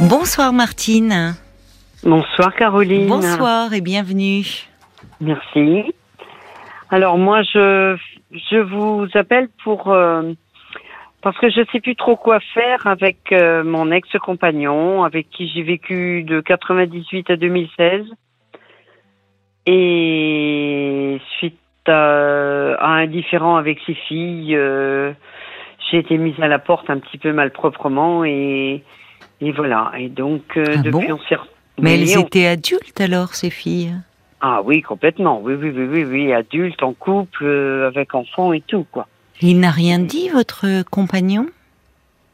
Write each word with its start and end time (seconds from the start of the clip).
Bonsoir 0.00 0.52
Martine. 0.52 1.34
Bonsoir 2.04 2.54
Caroline. 2.54 3.08
Bonsoir 3.08 3.72
et 3.72 3.80
bienvenue. 3.80 4.44
Merci. 5.22 5.84
Alors 6.90 7.16
moi 7.16 7.42
je 7.42 7.96
je 8.30 8.58
vous 8.58 9.06
appelle 9.14 9.48
pour 9.64 9.90
euh, 9.90 10.32
parce 11.22 11.38
que 11.38 11.48
je 11.48 11.64
sais 11.72 11.80
plus 11.80 11.96
trop 11.96 12.14
quoi 12.14 12.40
faire 12.52 12.86
avec 12.86 13.32
euh, 13.32 13.64
mon 13.64 13.90
ex-compagnon 13.90 15.02
avec 15.02 15.30
qui 15.30 15.48
j'ai 15.48 15.62
vécu 15.62 16.24
de 16.24 16.40
98 16.40 17.30
à 17.30 17.36
2016 17.36 18.04
et 19.64 21.18
suite 21.38 21.58
à, 21.86 22.86
un 22.86 23.06
différend 23.06 23.56
avec 23.56 23.78
ses 23.86 23.94
filles 23.94 24.56
euh, 24.56 25.12
j'ai 25.90 25.98
été 25.98 26.18
mise 26.18 26.38
à 26.38 26.48
la 26.48 26.58
porte 26.58 26.90
un 26.90 26.98
petit 26.98 27.16
peu 27.16 27.32
malproprement 27.32 28.26
et 28.26 28.84
et 29.40 29.52
voilà 29.52 29.92
et 29.98 30.08
donc 30.08 30.42
Ah 30.56 30.76
depuis 30.78 30.90
bon 30.90 31.04
on 31.14 31.18
s'est 31.28 31.36
Mais 31.78 31.96
oui, 31.98 32.10
elles 32.12 32.18
on- 32.18 32.22
étaient 32.22 32.46
adultes 32.46 33.00
alors, 33.00 33.34
ces 33.34 33.50
filles? 33.50 33.94
Ah 34.40 34.60
oui, 34.62 34.82
complètement. 34.82 35.40
Oui, 35.42 35.54
oui, 35.54 35.70
oui, 35.74 35.84
oui, 35.86 36.04
oui. 36.04 36.32
Adulte, 36.32 36.82
en 36.82 36.92
couple, 36.92 37.44
euh, 37.44 37.86
avec 37.88 38.14
enfant 38.14 38.52
et 38.52 38.60
tout, 38.60 38.86
quoi. 38.92 39.08
Il 39.40 39.60
n'a 39.60 39.70
rien 39.70 39.98
dit, 39.98 40.28
votre 40.28 40.82
compagnon? 40.90 41.46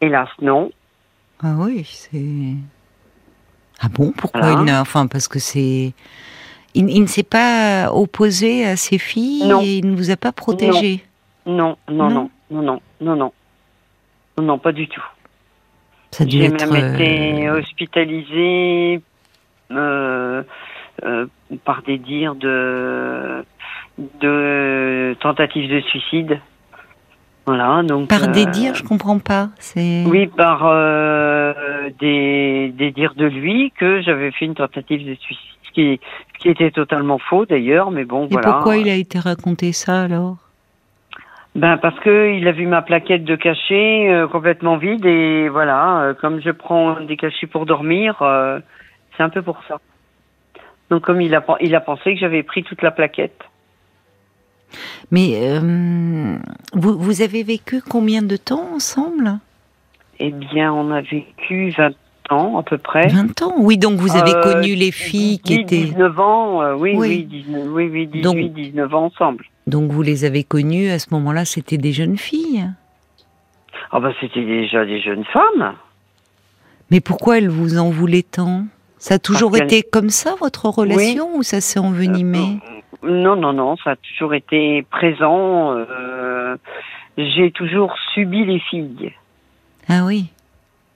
Hélas, 0.01 0.29
non. 0.41 0.71
Ah 1.43 1.55
oui, 1.59 1.85
c'est... 1.85 2.55
Ah 3.81 3.89
bon, 3.89 4.13
pourquoi 4.13 4.41
Voilà. 4.41 4.61
il 4.61 4.65
n'a... 4.65 4.81
Enfin, 4.81 5.07
parce 5.07 5.29
que 5.29 5.39
c'est... 5.39 5.93
Il, 6.75 6.91
il 6.91 7.01
ne 7.03 7.07
s'est 7.07 7.23
pas 7.23 7.93
opposé 7.93 8.65
à 8.67 8.77
ses 8.77 8.99
filles 8.99 9.45
Non. 9.47 9.61
et 9.63 9.77
il 9.79 9.89
ne 9.91 9.97
vous 9.97 10.11
a 10.11 10.17
pas 10.17 10.33
protégé? 10.33 11.05
Non, 11.47 11.77
non, 11.89 12.11
Non. 12.11 12.11
non, 12.11 12.31
non, 12.51 12.63
non, 12.63 12.81
non, 13.01 13.17
non. 13.17 13.33
Non, 14.39 14.45
non, 14.45 14.59
pas 14.59 14.73
du 14.73 14.89
tout. 14.89 15.03
Ça 16.13 16.25
J'ai 16.29 16.49
même 16.49 16.57
euh, 16.73 16.95
été 16.95 17.51
hospitalisée 17.51 19.01
euh, 19.71 20.43
euh, 21.05 21.27
par 21.65 21.83
des 21.83 21.97
dires 21.99 22.35
de, 22.35 23.45
de 24.21 25.17
tentatives 25.21 25.71
de 25.71 25.81
suicide. 25.81 26.39
Voilà, 27.47 27.83
donc. 27.83 28.09
Par 28.09 28.29
des 28.29 28.47
euh, 28.47 28.51
dires, 28.51 28.75
je 28.75 28.85
comprends 28.85 29.19
pas. 29.19 29.49
C'est... 29.59 30.05
Oui, 30.07 30.27
par 30.29 30.63
euh, 30.65 31.55
des, 31.99 32.73
des 32.77 32.91
dires 32.93 33.15
de 33.17 33.27
lui 33.27 33.73
que 33.77 34.01
j'avais 34.03 34.31
fait 34.31 34.45
une 34.45 34.55
tentative 34.55 35.09
de 35.09 35.15
suicide, 35.15 35.51
ce 35.65 35.71
qui, 35.73 36.01
ce 36.35 36.39
qui 36.43 36.49
était 36.51 36.71
totalement 36.71 37.19
faux 37.19 37.47
d'ailleurs, 37.47 37.91
mais 37.91 38.05
bon, 38.05 38.27
Et 38.27 38.33
voilà. 38.33 38.53
pourquoi 38.53 38.77
il 38.77 38.89
a 38.89 38.95
été 38.95 39.19
raconté 39.19 39.73
ça 39.73 40.03
alors? 40.03 40.37
Ben 41.55 41.77
parce 41.77 41.99
que 42.01 42.33
il 42.35 42.49
a 42.49 42.53
vu 42.53 42.67
ma 42.67 42.81
plaquette 42.81 43.25
de 43.25 43.37
cachet 43.37 44.09
euh, 44.11 44.27
complètement 44.27 44.79
vide 44.79 45.05
et 45.05 45.49
voilà, 45.51 46.01
euh, 46.01 46.15
comme 46.15 46.41
je 46.41 46.51
prends 46.51 46.99
des 47.01 47.17
cachets 47.19 47.47
pour 47.47 47.67
dormir, 47.67 48.17
euh, 48.23 48.59
c'est 49.17 49.23
un 49.23 49.29
peu 49.29 49.43
pour 49.43 49.61
ça. 49.69 49.79
Donc 50.89 51.03
comme 51.03 51.21
il 51.21 51.35
a 51.35 51.45
il 51.61 51.75
a 51.75 51.81
pensé 51.81 52.15
que 52.15 52.21
j'avais 52.21 52.43
pris 52.43 52.63
toute 52.65 52.81
la 52.81 52.91
plaquette. 52.91 53.39
Mais 55.11 55.41
euh, 55.43 56.37
vous, 56.73 56.99
vous 56.99 57.21
avez 57.21 57.43
vécu 57.43 57.83
combien 57.83 58.23
de 58.23 58.37
temps 58.39 58.73
ensemble? 58.75 59.33
Eh 60.19 60.31
bien, 60.31 60.73
on 60.73 60.91
a 60.91 61.03
vécu 61.03 61.71
20 61.77 61.93
ans 62.31 62.57
à 62.59 62.63
peu 62.63 62.79
près. 62.79 63.09
20 63.09 63.43
ans? 63.43 63.55
Oui, 63.59 63.77
donc 63.77 63.99
vous 63.99 64.17
avez 64.17 64.33
Euh, 64.35 64.43
connu 64.55 64.75
les 64.75 64.91
filles 64.93 65.39
qui 65.41 65.57
10, 65.57 65.61
étaient... 65.63 65.85
19 65.89 66.19
ans, 66.21 66.63
euh, 66.63 66.75
oui, 66.75 66.95
Oui. 66.97 67.09
oui, 67.09 67.25
19, 67.25 67.67
oui, 67.73 67.89
oui, 67.93 68.07
18, 68.07 68.23
Donc- 68.23 68.55
19 68.55 68.95
ans 68.95 69.05
ensemble. 69.07 69.45
Donc 69.67 69.91
vous 69.93 70.03
les 70.03 70.25
avez 70.25 70.45
connues, 70.45 70.91
à 70.91 70.99
ce 70.99 71.09
moment-là, 71.13 71.45
c'était 71.45 71.77
des 71.79 71.93
jeunes 71.93 72.19
filles. 72.19 72.69
Ah 73.93 74.01
bah 74.01 74.13
c'était 74.21 74.45
déjà 74.45 74.85
des 74.85 75.01
jeunes 75.01 75.25
femmes. 75.27 75.75
Mais 76.91 77.01
pourquoi 77.01 77.39
elles 77.39 77.49
vous 77.49 77.79
en 77.79 77.91
voulaient 77.91 78.23
tant? 78.23 78.65
Ça 78.99 79.15
a 79.15 79.19
toujours 79.19 79.51
Parce 79.51 79.63
été 79.63 79.83
comme 79.83 80.11
ça, 80.11 80.35
votre 80.39 80.67
relation, 80.67 81.37
ou 81.37 81.43
ça 81.43 81.61
s'est 81.61 81.79
envenimé? 81.81 82.61
Non, 83.03 83.35
non, 83.35 83.53
non, 83.53 83.77
ça 83.83 83.91
a 83.93 83.97
toujours 83.97 84.35
été 84.35 84.83
présent. 84.91 85.75
euh, 85.77 86.57
J'ai 87.17 87.51
toujours 87.51 87.95
subi 88.15 88.45
les 88.45 88.61
filles. 88.61 89.13
Ah 89.89 90.05
oui, 90.05 90.27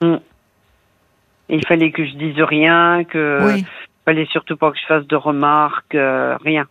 Et 0.01 1.55
il 1.55 1.65
fallait 1.67 1.91
que 1.91 2.05
je 2.05 2.13
dise 2.15 2.39
rien, 2.41 3.03
que 3.03 3.39
oui. 3.55 3.65
fallait 4.05 4.27
surtout 4.31 4.55
pas 4.55 4.71
que 4.71 4.77
je 4.79 4.85
fasse 4.85 5.05
de 5.07 5.15
remarques, 5.15 5.95
euh, 5.95 6.37
rien. 6.43 6.65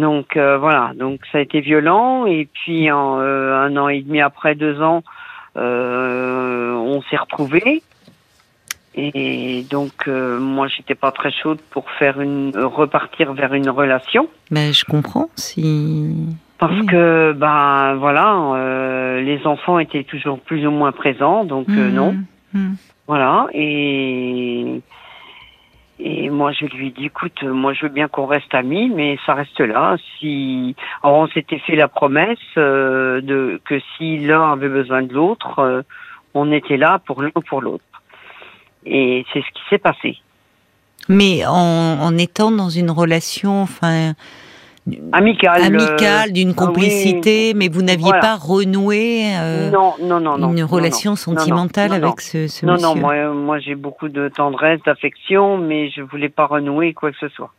Donc 0.00 0.36
euh, 0.36 0.58
voilà, 0.58 0.92
donc 0.96 1.20
ça 1.30 1.38
a 1.38 1.40
été 1.40 1.60
violent. 1.60 2.26
Et 2.26 2.48
puis 2.52 2.90
en, 2.90 3.20
euh, 3.20 3.54
un 3.56 3.76
an 3.76 3.88
et 3.88 4.00
demi 4.02 4.20
après, 4.20 4.54
deux 4.54 4.80
ans, 4.82 5.02
euh, 5.56 6.72
on 6.74 7.00
s'est 7.02 7.16
retrouvés. 7.16 7.82
Et 8.96 9.66
donc 9.70 9.92
euh, 10.06 10.38
moi 10.38 10.68
j'étais 10.68 10.94
pas 10.94 11.10
très 11.10 11.32
chaude 11.32 11.58
pour 11.70 11.90
faire 11.98 12.20
une 12.20 12.52
repartir 12.56 13.32
vers 13.32 13.52
une 13.54 13.68
relation 13.68 14.28
Ben, 14.52 14.72
je 14.72 14.84
comprends 14.84 15.28
si... 15.34 16.14
parce 16.58 16.78
Oui. 16.78 16.86
que 16.86 17.32
ben 17.32 17.94
voilà 17.96 18.36
euh, 18.54 19.20
les 19.20 19.44
enfants 19.48 19.80
étaient 19.80 20.04
toujours 20.04 20.38
plus 20.38 20.64
ou 20.64 20.70
moins 20.70 20.92
présents 20.92 21.44
donc 21.44 21.66
euh, 21.70 21.88
Mhm. 21.88 21.94
non 21.96 22.16
Mhm. 22.54 22.76
voilà 23.08 23.46
et 23.52 24.80
et 25.98 26.28
moi 26.28 26.52
je 26.52 26.66
lui 26.66 26.88
ai 26.88 26.90
dit 26.90 27.06
écoute 27.06 27.42
moi 27.42 27.72
je 27.72 27.82
veux 27.82 27.92
bien 27.92 28.08
qu'on 28.08 28.26
reste 28.26 28.54
amis 28.54 28.90
mais 28.94 29.18
ça 29.26 29.34
reste 29.34 29.60
là. 29.60 29.96
Si 30.18 30.74
alors 31.02 31.18
on 31.18 31.28
s'était 31.28 31.58
fait 31.60 31.76
la 31.76 31.88
promesse 31.88 32.38
euh, 32.56 33.20
de 33.20 33.60
que 33.64 33.80
si 33.96 34.18
l'un 34.18 34.52
avait 34.52 34.68
besoin 34.68 35.02
de 35.02 35.12
l'autre 35.12 35.58
euh, 35.60 35.82
on 36.34 36.50
était 36.52 36.76
là 36.76 37.00
pour 37.06 37.22
l'un 37.22 37.30
ou 37.34 37.40
pour 37.40 37.62
l'autre. 37.62 37.84
Et 38.84 39.24
c'est 39.32 39.40
ce 39.40 39.46
qui 39.54 39.62
s'est 39.70 39.78
passé. 39.78 40.18
Mais 41.08 41.44
en, 41.46 41.52
en 41.52 42.18
étant 42.18 42.50
dans 42.50 42.68
une 42.68 42.90
relation, 42.90 43.62
enfin, 43.62 44.14
amical 45.12 45.62
euh, 45.62 45.66
amicale, 45.66 46.32
d'une 46.32 46.48
ah 46.50 46.50
oui, 46.50 46.66
complicité, 46.66 47.54
mais 47.54 47.68
vous 47.68 47.82
n'aviez 47.82 48.04
voilà. 48.04 48.20
pas 48.20 48.36
renoué 48.36 49.24
euh, 49.36 49.70
non 49.70 49.94
non 50.02 50.20
non 50.20 50.36
non 50.38 50.52
une 50.52 50.64
relation 50.64 51.16
sentimentale 51.16 51.92
avec 51.92 52.20
ce, 52.20 52.48
ce 52.48 52.66
Non, 52.66 52.74
monsieur 52.74 52.88
non, 52.88 52.96
moi, 52.96 53.14
euh, 53.14 53.32
moi 53.32 53.58
j'ai 53.58 53.74
beaucoup 53.74 54.08
de 54.08 54.28
tendresse, 54.28 54.80
d'affection, 54.84 55.58
mais 55.58 55.90
je 55.90 56.02
voulais 56.02 56.28
pas 56.28 56.46
renouer 56.46 56.92
quoi 56.92 57.10
que 57.12 57.18
ce 57.18 57.28
soit. 57.28 57.52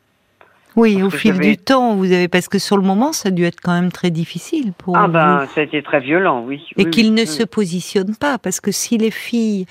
Oui, 0.76 0.96
parce 1.00 1.06
au 1.08 1.18
fil 1.18 1.40
du 1.40 1.58
temps, 1.58 1.96
vous 1.96 2.12
avez 2.12 2.28
parce 2.28 2.50
que 2.50 2.60
sur 2.60 2.76
le 2.78 2.84
moment, 2.84 3.14
ça 3.14 3.30
a 3.30 3.32
dû 3.32 3.46
être 3.46 3.62
quand 3.62 3.74
même 3.74 3.92
très 3.92 4.12
difficile 4.12 4.74
pour 4.78 4.98
Ah 4.98 5.08
vous. 5.08 5.14
ben, 5.14 5.48
ça 5.56 5.62
a 5.62 5.64
été 5.64 5.82
très 5.82 6.02
violent, 6.02 6.44
oui. 6.46 6.62
et 6.78 6.84
oui, 6.84 6.92
qu'il 6.92 7.06
oui, 7.06 7.12
ne 7.12 7.22
oui. 7.22 7.28
se 7.28 7.44
positionne 7.44 8.16
pas, 8.16 8.38
parce 8.38 8.60
que 8.60 8.72
si 8.72 8.98
les 8.98 9.12
filles 9.12 9.66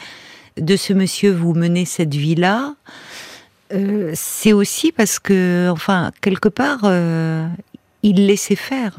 de 0.59 0.76
ce 0.76 0.93
monsieur 0.93 1.31
vous 1.31 1.53
menez 1.53 1.84
cette 1.84 2.14
vie-là, 2.14 2.75
euh, 3.72 4.10
c'est 4.14 4.52
aussi 4.52 4.92
parce 4.92 5.19
que, 5.19 5.69
enfin, 5.70 6.10
quelque 6.20 6.48
part, 6.48 6.80
euh, 6.84 7.47
il 8.02 8.26
laissait 8.26 8.56
faire. 8.56 8.94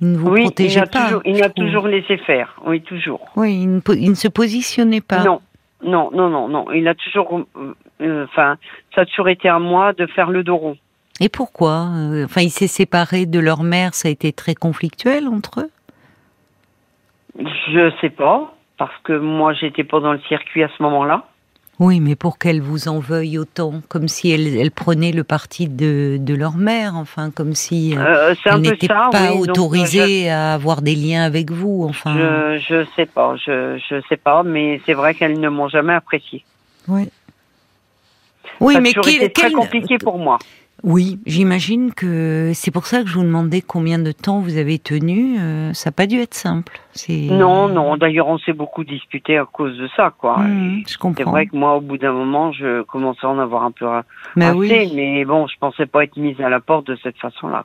Il 0.00 0.12
ne 0.12 0.18
vous 0.18 0.30
Oui, 0.30 0.40
il 0.40 0.44
protégeait 0.44 0.80
a, 0.80 0.86
pas. 0.86 1.04
toujours, 1.04 1.22
il 1.24 1.42
a 1.42 1.50
toujours 1.50 1.86
laissé 1.88 2.16
faire, 2.18 2.54
oui, 2.66 2.80
toujours. 2.82 3.28
Oui, 3.36 3.62
il 3.62 3.68
ne, 3.76 3.80
il 3.96 4.10
ne 4.10 4.14
se 4.14 4.28
positionnait 4.28 5.00
pas. 5.00 5.22
Non, 5.24 5.40
non, 5.82 6.10
non, 6.12 6.28
non, 6.28 6.48
non. 6.48 6.70
Il 6.72 6.88
a 6.88 6.94
toujours, 6.94 7.40
euh, 8.00 8.24
enfin, 8.24 8.56
ça 8.94 9.02
a 9.02 9.06
toujours 9.06 9.28
été 9.28 9.48
à 9.48 9.58
moi 9.58 9.92
de 9.92 10.06
faire 10.06 10.30
le 10.30 10.42
dos 10.42 10.56
rond. 10.56 10.76
Et 11.20 11.28
pourquoi 11.28 11.88
Enfin, 12.24 12.40
il 12.40 12.50
s'est 12.50 12.66
séparé 12.66 13.26
de 13.26 13.38
leur 13.40 13.62
mère, 13.62 13.94
ça 13.94 14.08
a 14.08 14.10
été 14.10 14.32
très 14.32 14.54
conflictuel 14.54 15.28
entre 15.28 15.60
eux? 15.60 15.70
Je 17.38 17.92
sais 18.00 18.10
pas, 18.10 18.54
parce 18.78 18.96
que 19.04 19.12
moi, 19.12 19.52
j'étais 19.52 19.84
pas 19.84 20.00
dans 20.00 20.12
le 20.12 20.20
circuit 20.28 20.62
à 20.62 20.68
ce 20.76 20.82
moment-là. 20.82 21.26
Oui, 21.80 21.98
mais 21.98 22.14
pour 22.14 22.36
qu'elles 22.38 22.60
vous 22.60 22.88
en 22.88 22.98
veuillent 22.98 23.38
autant, 23.38 23.80
comme 23.88 24.06
si 24.06 24.30
elles, 24.30 24.54
elles 24.56 24.70
prenaient 24.70 25.12
le 25.12 25.24
parti 25.24 25.66
de, 25.66 26.18
de 26.20 26.34
leur 26.34 26.56
mère, 26.56 26.94
enfin, 26.94 27.30
comme 27.30 27.54
si 27.54 27.96
euh, 27.96 28.00
Euh, 28.32 28.34
un 28.44 28.56
elles 28.56 28.60
n'étaient 28.60 28.86
pas 28.86 29.08
oui. 29.14 29.18
euh, 29.18 29.34
autorisées 29.40 30.28
à 30.28 30.52
avoir 30.52 30.82
des 30.82 30.94
liens 30.94 31.24
avec 31.24 31.50
vous, 31.50 31.86
enfin. 31.88 32.14
Je, 32.18 32.58
je 32.68 32.86
sais 32.96 33.06
pas, 33.06 33.34
je, 33.36 33.78
je 33.88 34.02
sais 34.10 34.18
pas, 34.18 34.42
mais 34.42 34.80
c'est 34.84 34.92
vrai 34.92 35.14
qu'elles 35.14 35.40
ne 35.40 35.48
m'ont 35.48 35.68
jamais 35.68 35.94
apprécié. 35.94 36.44
Oui. 36.86 37.08
Oui, 38.60 38.74
ça 38.74 38.80
mais 38.80 38.92
quel- 38.92 39.14
été 39.14 39.32
très 39.32 39.42
quel- 39.48 39.52
compliqué 39.54 39.96
pour 39.96 40.18
moi. 40.18 40.38
Oui, 40.82 41.18
j'imagine 41.26 41.92
que 41.92 42.52
c'est 42.54 42.70
pour 42.70 42.86
ça 42.86 43.02
que 43.02 43.08
je 43.08 43.14
vous 43.14 43.22
demandais 43.24 43.60
combien 43.60 43.98
de 43.98 44.12
temps 44.12 44.40
vous 44.40 44.56
avez 44.56 44.78
tenu. 44.78 45.38
euh, 45.38 45.72
ça 45.74 45.90
n'a 45.90 45.92
pas 45.92 46.06
dû 46.06 46.18
être 46.20 46.34
simple. 46.34 46.80
C'est 46.92 47.26
Non, 47.30 47.68
non. 47.68 47.96
D'ailleurs, 47.96 48.28
on 48.28 48.38
s'est 48.38 48.52
beaucoup 48.54 48.84
disputé 48.84 49.36
à 49.36 49.44
cause 49.44 49.76
de 49.76 49.88
ça, 49.96 50.12
quoi. 50.16 50.38
Mmh, 50.38 50.78
Et 50.78 50.82
je 50.86 50.92
C'est 50.92 50.98
comprends. 50.98 51.30
vrai 51.32 51.46
que 51.46 51.56
moi, 51.56 51.76
au 51.76 51.80
bout 51.80 51.98
d'un 51.98 52.12
moment, 52.12 52.52
je 52.52 52.82
commençais 52.82 53.26
à 53.26 53.30
en 53.30 53.38
avoir 53.38 53.64
un 53.64 53.72
peu 53.72 53.86
Mais 54.36 54.46
assez, 54.46 54.56
oui, 54.56 54.92
mais 54.94 55.24
bon, 55.24 55.46
je 55.46 55.54
pensais 55.60 55.86
pas 55.86 56.04
être 56.04 56.16
mise 56.16 56.40
à 56.40 56.48
la 56.48 56.60
porte 56.60 56.86
de 56.86 56.96
cette 57.02 57.18
façon-là. 57.18 57.64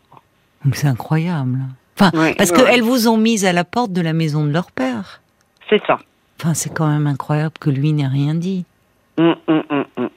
c'est 0.74 0.88
incroyable. 0.88 1.60
Enfin, 1.98 2.12
Oui, 2.14 2.34
parce 2.38 2.52
oui, 2.52 2.58
qu'elles 2.66 2.82
vous 2.84 3.08
ont 3.08 3.18
mise 3.18 3.46
à 3.46 3.54
la 3.54 3.64
porte 3.64 3.94
de 3.94 4.02
la 4.02 4.12
maison 4.14 4.44
de 4.46 4.52
leur 4.52 4.72
père. 4.72 5.22
C'est 5.70 5.82
ça. 5.88 5.98
Enfin, 6.42 6.54
c'est 6.54 6.74
quand 6.74 6.88
même 6.88 7.08
incroyable 7.08 7.54
que 7.60 7.70
lui 7.70 7.94
n'ait 7.94 8.08
rien 8.08 8.36
dit. 8.36 8.66
Hum, 9.18 9.36
hum, 9.48 9.64
hum. 9.70 10.10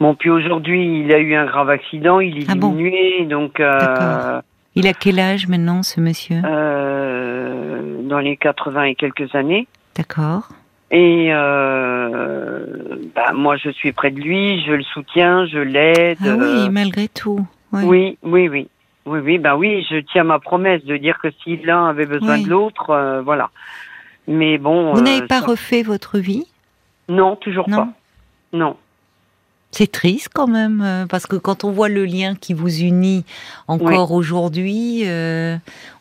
Bon, 0.00 0.14
puis 0.14 0.30
aujourd'hui, 0.30 1.02
il 1.04 1.12
a 1.14 1.18
eu 1.18 1.34
un 1.34 1.46
grave 1.46 1.70
accident, 1.70 2.20
il 2.20 2.38
est 2.42 2.46
Ah 2.48 2.54
bon 2.56 2.70
diminué, 2.70 3.24
donc 3.26 3.60
euh, 3.60 3.78
D'accord. 3.78 4.42
Il 4.74 4.86
a 4.88 4.92
quel 4.92 5.20
âge 5.20 5.46
maintenant, 5.46 5.82
ce 5.84 6.00
monsieur 6.00 6.42
euh, 6.44 8.02
dans 8.02 8.18
les 8.18 8.36
80 8.36 8.82
et 8.84 8.94
quelques 8.96 9.34
années. 9.34 9.68
D'accord. 9.96 10.48
Et 10.90 11.28
euh, 11.32 12.66
bah, 13.14 13.32
moi, 13.32 13.56
je 13.56 13.70
suis 13.70 13.92
près 13.92 14.10
de 14.10 14.20
lui, 14.20 14.62
je 14.66 14.72
le 14.72 14.82
soutiens, 14.82 15.46
je 15.46 15.58
l'aide. 15.58 16.18
Ah 16.22 16.34
oui, 16.38 16.66
euh, 16.66 16.70
malgré 16.70 17.08
tout. 17.08 17.46
Oui, 17.72 17.82
oui, 17.84 18.18
oui, 18.22 18.48
oui. 18.48 18.68
Oui, 19.06 19.20
oui, 19.22 19.38
bah 19.38 19.54
oui, 19.56 19.84
je 19.90 19.96
tiens 19.98 20.24
ma 20.24 20.38
promesse 20.38 20.82
de 20.84 20.96
dire 20.96 21.18
que 21.22 21.28
si 21.42 21.58
l'un 21.58 21.88
avait 21.88 22.06
besoin 22.06 22.36
Oui. 22.36 22.44
de 22.44 22.48
l'autre, 22.50 22.90
euh, 22.90 23.20
voilà. 23.22 23.50
Mais 24.26 24.56
bon. 24.56 24.92
Vous 24.94 25.00
euh, 25.00 25.02
n'avez 25.02 25.26
pas 25.26 25.40
ça- 25.40 25.46
refait 25.46 25.82
votre 25.82 26.18
vie? 26.18 26.46
Non, 27.10 27.36
toujours 27.36 27.68
Non. 27.68 27.76
pas. 27.76 27.88
Non. 28.54 28.76
C'est 29.76 29.90
triste 29.90 30.28
quand 30.32 30.46
même, 30.46 30.80
euh, 30.84 31.06
parce 31.06 31.26
que 31.26 31.34
quand 31.34 31.64
on 31.64 31.72
voit 31.72 31.88
le 31.88 32.04
lien 32.04 32.36
qui 32.36 32.54
vous 32.54 32.72
unit 32.80 33.24
encore 33.66 34.12
aujourd'hui, 34.12 35.02
euh, 35.04 35.56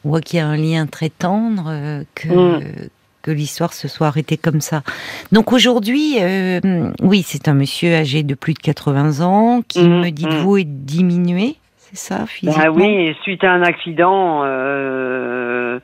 on 0.05 0.09
voit 0.09 0.21
qu'il 0.21 0.37
y 0.37 0.41
a 0.41 0.47
un 0.47 0.57
lien 0.57 0.85
très 0.85 1.09
tendre, 1.09 1.65
euh, 1.69 2.03
que, 2.13 2.27
Mm. 2.29 2.89
que 3.23 3.31
l'histoire 3.31 3.73
se 3.73 3.87
soit 3.87 4.05
arrêtée 4.07 4.37
comme 4.37 4.61
ça. 4.61 4.83
Donc 5.31 5.51
aujourd'hui, 5.53 6.17
euh, 6.19 6.91
oui, 7.01 7.23
c'est 7.25 7.47
un 7.47 7.53
monsieur 7.55 7.95
âgé 7.95 8.21
de 8.21 8.35
plus 8.35 8.53
de 8.53 8.59
80 8.59 9.21
ans 9.21 9.63
qui, 9.67 9.79
Mm, 9.81 10.01
me 10.01 10.09
dites-vous, 10.11 10.57
est 10.57 10.65
diminué, 10.65 11.55
c'est 11.93 12.13
ça, 12.13 12.25
Bah 12.43 12.71
oui, 12.71 13.15
suite 13.21 13.43
à 13.43 13.51
un 13.51 13.61
accident, 13.61 14.41
euh, 14.43 15.79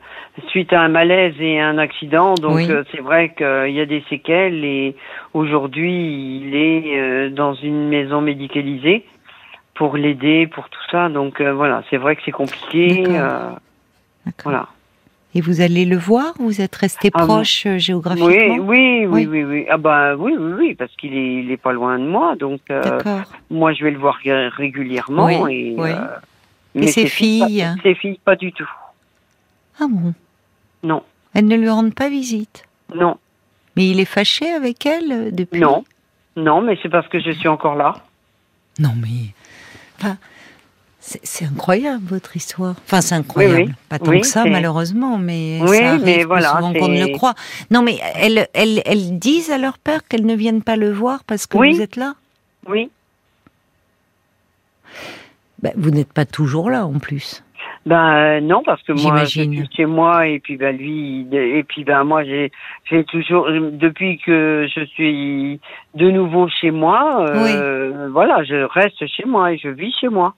suite 0.48 0.72
à 0.72 0.80
un 0.80 0.88
malaise 0.88 1.34
et 1.40 1.60
un 1.60 1.78
accident, 1.78 2.34
donc 2.34 2.56
Oui. 2.56 2.70
euh, 2.70 2.82
c'est 2.90 3.00
vrai 3.00 3.32
qu'il 3.36 3.72
y 3.74 3.80
a 3.80 3.86
des 3.86 4.02
séquelles 4.10 4.64
et 4.64 4.96
aujourd'hui 5.34 6.42
il 6.42 6.56
est 6.56 6.98
euh, 6.98 7.30
dans 7.30 7.54
une 7.54 7.88
maison 7.88 8.20
médicalisée 8.20 9.06
pour 9.74 9.96
l'aider, 9.96 10.46
pour 10.46 10.68
tout 10.68 10.82
ça. 10.90 11.08
Donc 11.08 11.40
euh, 11.40 11.52
voilà, 11.52 11.82
c'est 11.90 11.96
vrai 11.96 12.16
que 12.16 12.22
c'est 12.24 12.32
compliqué. 12.32 13.02
D'accord. 13.02 13.14
euh, 13.14 13.50
D'accord. 14.26 14.42
voilà. 14.44 14.66
Et 15.34 15.40
vous 15.40 15.60
allez 15.60 15.84
le 15.84 15.96
voir 15.96 16.34
Vous 16.38 16.60
êtes 16.60 16.74
resté 16.74 17.10
Ah, 17.14 17.18
proche 17.24 17.66
euh, 17.66 17.74
Oui, 17.74 17.80
géographiquement 17.80 18.56
oui, 18.56 19.06
oui, 19.06 19.06
Oui. 19.06 19.26
oui, 19.26 19.44
oui. 19.44 19.66
Ah 19.70 19.76
bah 19.76 20.16
oui, 20.16 20.34
oui, 20.38 20.52
oui, 20.58 20.74
parce 20.74 20.90
qu'il 20.96 21.14
est, 21.16 21.34
il 21.42 21.50
est 21.50 21.56
pas 21.56 21.72
loin 21.72 21.98
de 21.98 22.04
moi, 22.04 22.34
donc 22.36 22.60
euh, 22.70 22.82
D'accord. 22.82 23.32
moi 23.48 23.72
je 23.72 23.84
vais 23.84 23.92
le 23.92 23.98
voir 23.98 24.16
ré- 24.24 24.48
régulièrement 24.48 25.42
Oui, 25.44 25.54
et. 25.54 25.74
oui. 25.78 25.90
euh, 25.92 26.06
Et 26.82 26.86
ses 26.88 27.06
filles, 27.06 27.42
filles 27.48 27.60
pas, 27.76 27.82
ses 27.82 27.94
filles, 27.94 28.20
pas 28.24 28.36
du 28.36 28.52
tout. 28.52 28.68
Ah 29.78 29.86
bon? 29.88 30.14
Non, 30.82 31.02
Elles 31.34 31.46
ne 31.46 31.56
lui 31.56 31.68
rendent 31.68 31.94
pas 31.94 32.08
visite? 32.08 32.64
Non. 32.94 33.16
Mais 33.76 33.88
il 33.88 34.00
est 34.00 34.04
fâché 34.04 34.50
avec 34.50 34.84
elle 34.86 35.12
euh, 35.12 35.30
depuis? 35.30 35.60
Non, 35.60 35.84
non, 36.36 36.60
mais 36.60 36.76
c'est 36.82 36.88
parce 36.88 37.06
que 37.08 37.20
je 37.20 37.30
suis 37.30 37.48
encore 37.48 37.76
là. 37.76 38.02
Non, 38.80 38.92
mais. 39.00 39.32
Enfin, 39.98 40.16
c'est 41.00 41.46
incroyable 41.46 42.02
votre 42.04 42.36
histoire. 42.36 42.74
Enfin, 42.84 43.00
c'est 43.00 43.14
incroyable. 43.14 43.68
oui. 43.68 43.74
Pas 43.88 43.98
tant 43.98 44.10
Oui, 44.10 44.20
que 44.20 44.26
ça, 44.26 44.44
malheureusement, 44.44 45.16
mais 45.18 45.58
Oui, 45.62 45.78
ça 45.78 45.88
arrive 45.90 46.04
mais 46.04 46.18
plus 46.18 46.24
voilà, 46.26 46.48
souvent 46.48 46.72
qu'on 46.74 46.88
ne 46.88 47.00
le 47.06 47.12
croit. 47.16 47.34
Non, 47.70 47.82
mais 47.82 47.96
elles, 48.16 48.46
elles, 48.52 48.82
elles 48.84 49.18
disent 49.18 49.50
à 49.50 49.58
leur 49.58 49.78
père 49.78 50.06
qu'elles 50.06 50.26
ne 50.26 50.34
viennent 50.34 50.62
pas 50.62 50.76
le 50.76 50.92
voir 50.92 51.24
parce 51.24 51.46
que 51.46 51.56
vous 51.56 51.80
êtes 51.80 51.96
là? 51.96 52.14
Oui. 52.68 52.90
Ben, 55.62 55.72
Vous 55.76 55.90
n'êtes 55.90 56.12
pas 56.12 56.24
toujours 56.26 56.70
là, 56.70 56.86
en 56.86 56.98
plus. 56.98 57.42
Ben 57.86 58.12
euh, 58.14 58.40
non, 58.40 58.62
parce 58.62 58.82
que 58.82 58.92
moi, 58.92 59.24
je 59.24 59.40
suis 59.40 59.68
chez 59.74 59.86
moi 59.86 60.26
et 60.26 60.38
puis 60.38 60.56
ben 60.58 60.76
lui, 60.76 61.26
et 61.32 61.62
puis 61.64 61.84
ben 61.84 62.04
moi, 62.04 62.24
j'ai, 62.24 62.52
j'ai 62.90 63.04
toujours, 63.04 63.46
depuis 63.50 64.18
que 64.18 64.66
je 64.74 64.84
suis 64.84 65.60
de 65.94 66.10
nouveau 66.10 66.46
chez 66.48 66.70
moi, 66.70 67.26
euh, 67.30 68.08
voilà, 68.12 68.44
je 68.44 68.64
reste 68.64 69.06
chez 69.06 69.24
moi 69.24 69.52
et 69.52 69.58
je 69.58 69.68
vis 69.68 69.94
chez 69.98 70.08
moi. 70.08 70.34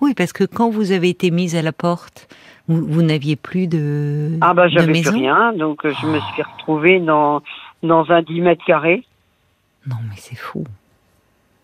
Oui, 0.00 0.14
parce 0.14 0.32
que 0.32 0.44
quand 0.44 0.70
vous 0.70 0.92
avez 0.92 1.08
été 1.08 1.30
mise 1.30 1.56
à 1.56 1.62
la 1.62 1.72
porte, 1.72 2.28
vous, 2.68 2.84
vous 2.86 3.02
n'aviez 3.02 3.36
plus 3.36 3.66
de, 3.66 4.38
Ah 4.40 4.54
de 4.54 4.68
j'avais 4.68 5.00
plus 5.00 5.08
rien, 5.10 5.52
donc 5.52 5.84
euh, 5.84 5.92
je 6.00 6.06
me 6.06 6.20
suis 6.20 6.42
retrouvée 6.42 7.00
dans 7.00 7.42
dans 7.82 8.10
un 8.10 8.22
10 8.22 8.40
mètres 8.40 8.64
carrés. 8.66 9.04
Non, 9.86 9.96
mais 10.08 10.16
c'est 10.16 10.36
fou. 10.36 10.64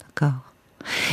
D'accord. 0.01 0.33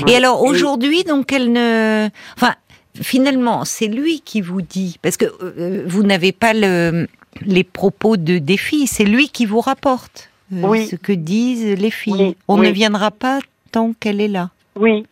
Ouais. 0.06 0.14
Et 0.14 0.16
alors 0.16 0.44
aujourd'hui, 0.44 1.04
donc 1.04 1.32
elle 1.34 1.52
ne, 1.52 2.10
enfin, 2.38 2.54
finalement, 3.02 3.66
c'est 3.66 3.88
lui 3.88 4.22
qui 4.22 4.42
vous 4.42 4.62
dit, 4.62 4.98
parce 5.02 5.18
que 5.18 5.26
euh, 5.42 5.84
vous 5.88 6.04
n'avez 6.04 6.32
pas 6.32 6.54
le, 6.54 7.08
les 7.42 7.64
propos 7.64 8.18
de 8.18 8.38
des 8.38 8.58
filles, 8.58 8.88
c'est 8.88 9.06
lui 9.06 9.30
qui 9.30 9.46
vous 9.46 9.62
rapporte 9.62 10.30
euh, 10.54 10.62
Oui. 10.64 10.88
ce 10.88 10.96
que 10.96 11.14
disent 11.14 11.80
les 11.80 11.92
filles. 11.92 12.14
Oui, 12.14 12.38
On 12.48 12.60
oui. 12.60 12.68
ne 12.68 12.72
viendra 12.72 13.12
pas 13.12 13.40
tant 13.72 13.94
qu'elle 13.94 14.22
est 14.22 14.28
là. 14.28 14.50
Oui. 14.76 15.06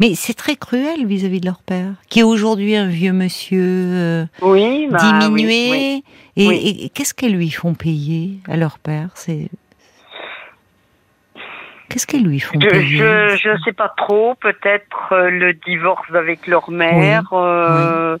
Mais 0.00 0.14
c'est 0.14 0.34
très 0.34 0.56
cruel 0.56 1.06
vis-à-vis 1.06 1.40
de 1.40 1.46
leur 1.46 1.62
père, 1.62 1.92
qui 2.08 2.20
est 2.20 2.24
aujourd'hui 2.24 2.76
un 2.76 2.88
vieux 2.88 3.12
monsieur 3.12 3.62
euh, 3.64 4.24
Oui, 4.42 4.86
bah, 4.90 4.98
diminué. 4.98 5.70
oui, 5.70 5.70
oui. 5.70 6.04
Et, 6.36 6.46
Oui. 6.48 6.56
et- 6.56 6.84
et 6.84 6.88
qu'est-ce 6.90 7.14
qu'elles 7.14 7.34
lui 7.34 7.50
font 7.50 7.74
payer 7.74 8.38
à 8.48 8.56
leur 8.56 8.78
père? 8.78 9.10
C'est 9.14 9.48
qu'est-ce 11.88 12.06
qu'elles 12.06 12.24
lui 12.24 12.40
font 12.40 12.60
Je, 12.60 12.68
payer? 12.68 12.98
je 12.98 13.36
je 13.36 13.62
sais 13.64 13.72
pas 13.72 13.92
trop, 13.96 14.34
peut-être 14.34 15.12
euh, 15.12 15.30
le 15.30 15.54
divorce 15.54 16.08
avec 16.14 16.46
leur 16.46 16.70
mère, 16.70 17.32
euh, 17.32 18.18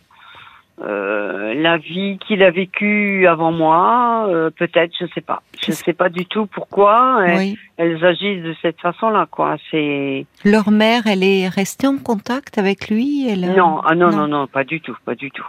euh, 0.82 1.54
la 1.54 1.76
vie 1.78 2.18
qu'il 2.26 2.42
a 2.42 2.50
vécue 2.50 3.26
avant 3.26 3.50
moi, 3.52 4.26
euh, 4.28 4.50
peut-être, 4.50 4.92
je 5.00 5.06
sais 5.14 5.20
pas. 5.20 5.42
Je 5.66 5.72
sais 5.72 5.92
pas 5.92 6.08
du 6.08 6.24
tout 6.26 6.46
pourquoi 6.46 7.22
elles, 7.26 7.36
Oui. 7.36 7.58
elles 7.78 8.04
agissent 8.04 8.42
de 8.44 8.54
cette 8.62 8.80
façon-là, 8.80 9.26
quoi. 9.30 9.56
C'est 9.70 10.26
Leur 10.44 10.70
mère, 10.70 11.02
elle 11.06 11.24
est 11.24 11.48
restée 11.48 11.86
en 11.88 11.98
contact 11.98 12.58
avec 12.58 12.88
lui 12.90 13.28
elle 13.28 13.44
a- 13.44 13.54
non, 13.54 13.80
ah 13.84 13.94
non, 13.94 14.10
non, 14.10 14.28
non, 14.28 14.46
pas 14.46 14.64
du 14.64 14.80
tout, 14.80 14.96
pas 15.04 15.14
du 15.16 15.30
tout. 15.30 15.46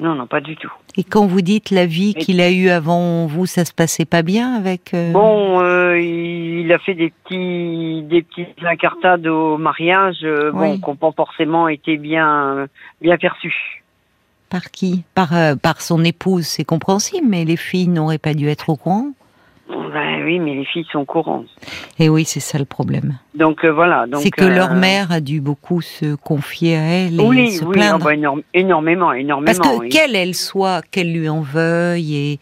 Non, 0.00 0.14
non, 0.14 0.28
pas 0.28 0.40
du 0.40 0.56
tout. 0.56 0.70
Et 0.96 1.02
quand 1.02 1.26
vous 1.26 1.40
dites 1.40 1.70
la 1.72 1.84
vie 1.84 2.14
qu'il 2.14 2.40
a 2.40 2.52
eue 2.52 2.68
avant 2.68 3.26
vous, 3.26 3.46
ça 3.46 3.64
se 3.64 3.74
passait 3.74 4.04
pas 4.04 4.22
bien 4.22 4.54
avec. 4.54 4.94
euh, 4.94 5.10
Bon, 5.12 5.60
euh, 5.60 5.98
il 5.98 6.72
a 6.72 6.78
fait 6.78 6.94
des 6.94 7.10
petits, 7.24 8.02
des 8.08 8.22
petites 8.22 8.62
incartades 8.64 9.26
au 9.26 9.58
mariage, 9.58 10.18
euh, 10.22 10.52
bon, 10.52 10.76
qui 10.78 10.88
n'ont 10.88 10.94
pas 10.94 11.10
forcément 11.16 11.66
été 11.66 11.96
bien, 11.96 12.66
bien 13.00 13.16
perçues. 13.16 13.77
Par 14.50 14.70
qui 14.70 15.04
par, 15.14 15.36
euh, 15.36 15.56
par 15.56 15.80
son 15.82 16.02
épouse, 16.04 16.46
c'est 16.46 16.64
compréhensible, 16.64 17.26
mais 17.28 17.44
les 17.44 17.56
filles 17.56 17.88
n'auraient 17.88 18.18
pas 18.18 18.32
dû 18.34 18.48
être 18.48 18.70
au 18.70 18.76
courant. 18.76 19.08
Ben 19.68 20.22
oui, 20.24 20.38
mais 20.38 20.54
les 20.54 20.64
filles 20.64 20.86
sont 20.90 21.04
courantes. 21.04 21.46
Et 21.98 22.08
oui, 22.08 22.24
c'est 22.24 22.40
ça 22.40 22.58
le 22.58 22.64
problème. 22.64 23.18
Donc 23.34 23.64
euh, 23.64 23.70
voilà. 23.72 24.06
donc, 24.06 24.22
C'est 24.22 24.30
que 24.30 24.44
leur 24.44 24.72
euh, 24.72 24.74
mère 24.80 25.12
a 25.12 25.20
dû 25.20 25.40
beaucoup 25.42 25.82
se 25.82 26.14
confier 26.14 26.76
à 26.76 26.80
elle 26.82 27.20
et 27.20 27.24
Oui, 27.24 27.50
se 27.52 27.64
oui, 27.64 27.70
ah 27.70 27.72
plaindre. 27.78 28.04
bah, 28.06 28.14
énorme- 28.14 28.42
énormément, 28.54 29.12
énormément. 29.12 29.44
Parce 29.44 29.58
que 29.58 29.78
oui. 29.80 29.88
qu'elle, 29.90 30.16
elle 30.16 30.34
soit, 30.34 30.80
qu'elle 30.90 31.12
lui 31.12 31.28
en 31.28 31.42
veuille, 31.42 32.16
et, 32.16 32.38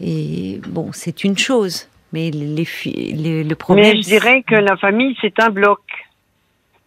et 0.00 0.60
bon, 0.68 0.90
c'est 0.92 1.24
une 1.24 1.36
chose. 1.38 1.88
Mais 2.12 2.30
les 2.30 2.64
filles, 2.64 3.14
le, 3.20 3.42
le 3.42 3.54
problème. 3.56 3.86
Mais 3.92 3.96
je 4.02 4.06
dirais 4.06 4.44
que 4.46 4.54
la 4.54 4.76
famille, 4.76 5.16
c'est 5.20 5.40
un 5.40 5.50
bloc. 5.50 5.80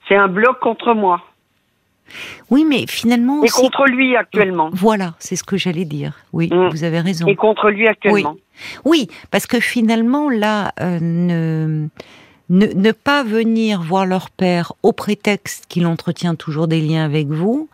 C'est 0.08 0.16
un 0.16 0.30
bloc 0.30 0.60
contre 0.62 0.94
moi 0.94 1.22
Oui, 2.50 2.66
mais 2.68 2.86
finalement. 2.88 3.44
et 3.44 3.50
contre 3.50 3.86
lui 3.86 4.16
actuellement. 4.16 4.70
Voilà, 4.74 5.16
c'est 5.20 5.36
ce 5.36 5.44
que 5.44 5.58
j'allais 5.58 5.86
dire. 5.86 6.14
Oui, 6.34 6.50
Mm. 6.52 6.70
vous 6.70 6.84
avez 6.84 7.00
raison. 7.00 7.28
Et 7.28 7.36
contre 7.36 7.70
lui 7.70 7.88
actuellement. 7.88 8.36
Oui, 8.86 9.08
parce 9.32 9.46
que 9.46 9.60
finalement, 9.60 10.30
là, 10.30 10.72
euh, 10.82 11.00
ne, 11.02 11.88
ne, 12.50 12.66
ne 12.74 12.92
pas 12.92 13.24
venir 13.24 13.82
voir 13.82 14.06
leur 14.06 14.30
père 14.30 14.74
au 14.84 14.94
prétexte 14.94 15.66
qu'il 15.68 15.86
entretient 15.86 16.36
toujours 16.36 16.68
des 16.68 16.82
liens 16.82 17.04
avec 17.06 17.28
vous, 17.28 17.70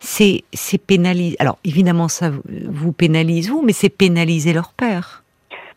c'est 0.00 0.44
c'est 0.52 0.78
pénaliser. 0.78 1.36
Alors, 1.40 1.58
évidemment, 1.64 2.08
ça 2.08 2.30
vous- 2.30 2.42
vous 2.68 2.92
pénalise 2.92 3.48
vous, 3.50 3.62
mais 3.62 3.72
c'est 3.72 3.88
pénaliser 3.88 4.52
leur 4.52 4.72
père. 4.74 5.24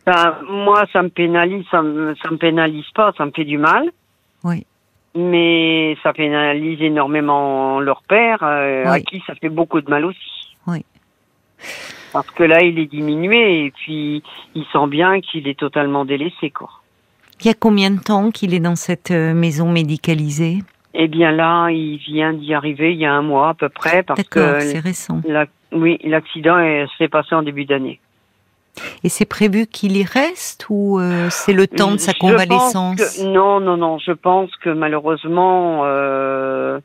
Ben, 0.05 0.35
moi, 0.49 0.83
ça 0.93 1.01
me 1.03 1.09
pénalise, 1.09 1.63
ça 1.71 1.81
me, 1.81 2.13
ça 2.21 2.29
me 2.29 2.37
pénalise 2.37 2.85
pas, 2.93 3.13
ça 3.17 3.25
me 3.25 3.31
fait 3.31 3.45
du 3.45 3.57
mal. 3.57 3.89
Oui. 4.43 4.65
Mais 5.15 5.97
ça 6.03 6.13
pénalise 6.13 6.81
énormément 6.81 7.79
leur 7.79 8.01
père, 8.03 8.39
euh, 8.43 8.85
à 8.85 8.99
qui 9.01 9.21
ça 9.27 9.35
fait 9.35 9.49
beaucoup 9.49 9.81
de 9.81 9.89
mal 9.89 10.05
aussi. 10.05 10.55
Oui. 10.67 10.85
Parce 12.13 12.29
que 12.31 12.43
là, 12.43 12.61
il 12.61 12.79
est 12.79 12.85
diminué 12.85 13.65
et 13.65 13.71
puis 13.71 14.23
il 14.55 14.65
sent 14.71 14.87
bien 14.87 15.19
qu'il 15.21 15.47
est 15.47 15.59
totalement 15.59 16.05
délaissé, 16.05 16.49
quoi. 16.49 16.69
Il 17.41 17.47
y 17.47 17.49
a 17.49 17.53
combien 17.53 17.89
de 17.91 17.99
temps 17.99 18.31
qu'il 18.31 18.53
est 18.53 18.59
dans 18.59 18.75
cette 18.75 19.11
euh, 19.11 19.33
maison 19.33 19.69
médicalisée? 19.71 20.59
Eh 20.93 21.07
bien 21.07 21.31
là, 21.31 21.69
il 21.71 21.97
vient 21.97 22.33
d'y 22.33 22.53
arriver 22.53 22.93
il 22.93 22.99
y 22.99 23.05
a 23.05 23.13
un 23.13 23.21
mois 23.21 23.49
à 23.49 23.53
peu 23.53 23.69
près, 23.69 24.03
parce 24.03 24.21
que 24.23 24.59
c'est 24.59 24.79
récent. 24.79 25.21
la- 25.27 25.45
oui, 25.71 25.97
l'accident 26.03 26.59
est- 26.59 26.85
s'est 26.97 27.07
passé 27.07 27.33
en 27.33 27.41
début 27.43 27.65
d'année. 27.65 27.99
Et 29.03 29.09
c'est 29.09 29.25
prévu 29.25 29.67
qu'il 29.67 29.97
y 29.97 30.03
reste 30.03 30.65
ou 30.69 30.99
euh, 30.99 31.27
c'est 31.29 31.53
le 31.53 31.67
temps 31.67 31.91
de 31.91 31.97
sa 31.97 32.13
Je 32.13 32.19
convalescence 32.19 32.97
que- 33.17 33.23
non, 33.23 33.59
non, 33.59 33.77
non. 33.77 33.97
Je 33.99 34.11
pense 34.11 34.49
que 34.63 34.69
malheureusement, 34.69 35.81
euh, 35.83 36.79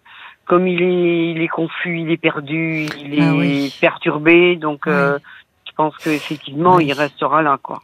comme 0.46 0.66
il 0.66 0.82
est, 0.82 1.30
il 1.32 1.40
est 1.42 1.48
confus, 1.48 2.00
il 2.00 2.10
est 2.10 2.16
perdu, 2.16 2.86
il 3.04 3.14
est 3.18 3.22
Ah 3.22 3.34
oui. 3.34 3.72
perturbé, 3.80 4.56
donc 4.56 4.86
euh, 4.86 5.18
je 5.66 5.72
pense 5.76 5.94
qu'effectivement, 6.02 6.76
Oui. 6.76 6.86
il 6.86 6.92
restera 6.92 7.42
là, 7.42 7.58
quoi. 7.62 7.82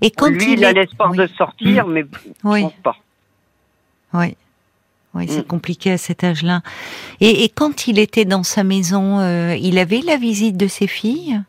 Et 0.00 0.10
quand 0.10 0.28
Lui, 0.30 0.54
il 0.54 0.64
a 0.64 0.70
est... 0.70 0.74
l'espoir 0.74 1.12
de 1.12 1.26
sortir, 1.38 1.86
mais 1.86 2.02
je 2.02 2.30
Oui, 2.44 2.62
pense 2.62 2.72
pas. 2.82 2.96
oui. 4.14 4.36
Oui, 5.12 5.26
c'est 5.28 5.40
Mm. 5.40 5.48
compliqué 5.48 5.90
à 5.90 5.98
cet 5.98 6.22
âge-là. 6.22 6.60
Et, 7.20 7.42
et 7.44 7.48
quand 7.48 7.88
il 7.88 7.98
était 7.98 8.24
dans 8.24 8.44
sa 8.44 8.62
maison, 8.62 9.18
il 9.54 9.76
avait 9.78 10.02
la 10.06 10.16
visite 10.16 10.56
de 10.56 10.68
ses 10.68 10.86
filles? 10.86 11.40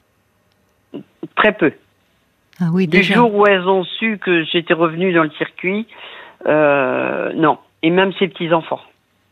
Très 1.36 1.54
peu. 1.54 1.72
Ah 2.60 2.66
oui, 2.72 2.88
Du 2.88 3.02
jour 3.04 3.34
où 3.34 3.46
elles 3.48 3.68
ont 3.68 3.84
su 3.84 4.18
que 4.20 4.44
j'étais 4.44 4.74
revenue 4.74 5.14
dans 5.14 5.24
le 5.24 5.32
circuit, 5.32 5.88
euh, 6.48 7.32
non. 7.34 7.58
Et 7.84 7.90
même 7.90 8.12
ses 8.20 8.28
petits-enfants. 8.28 8.82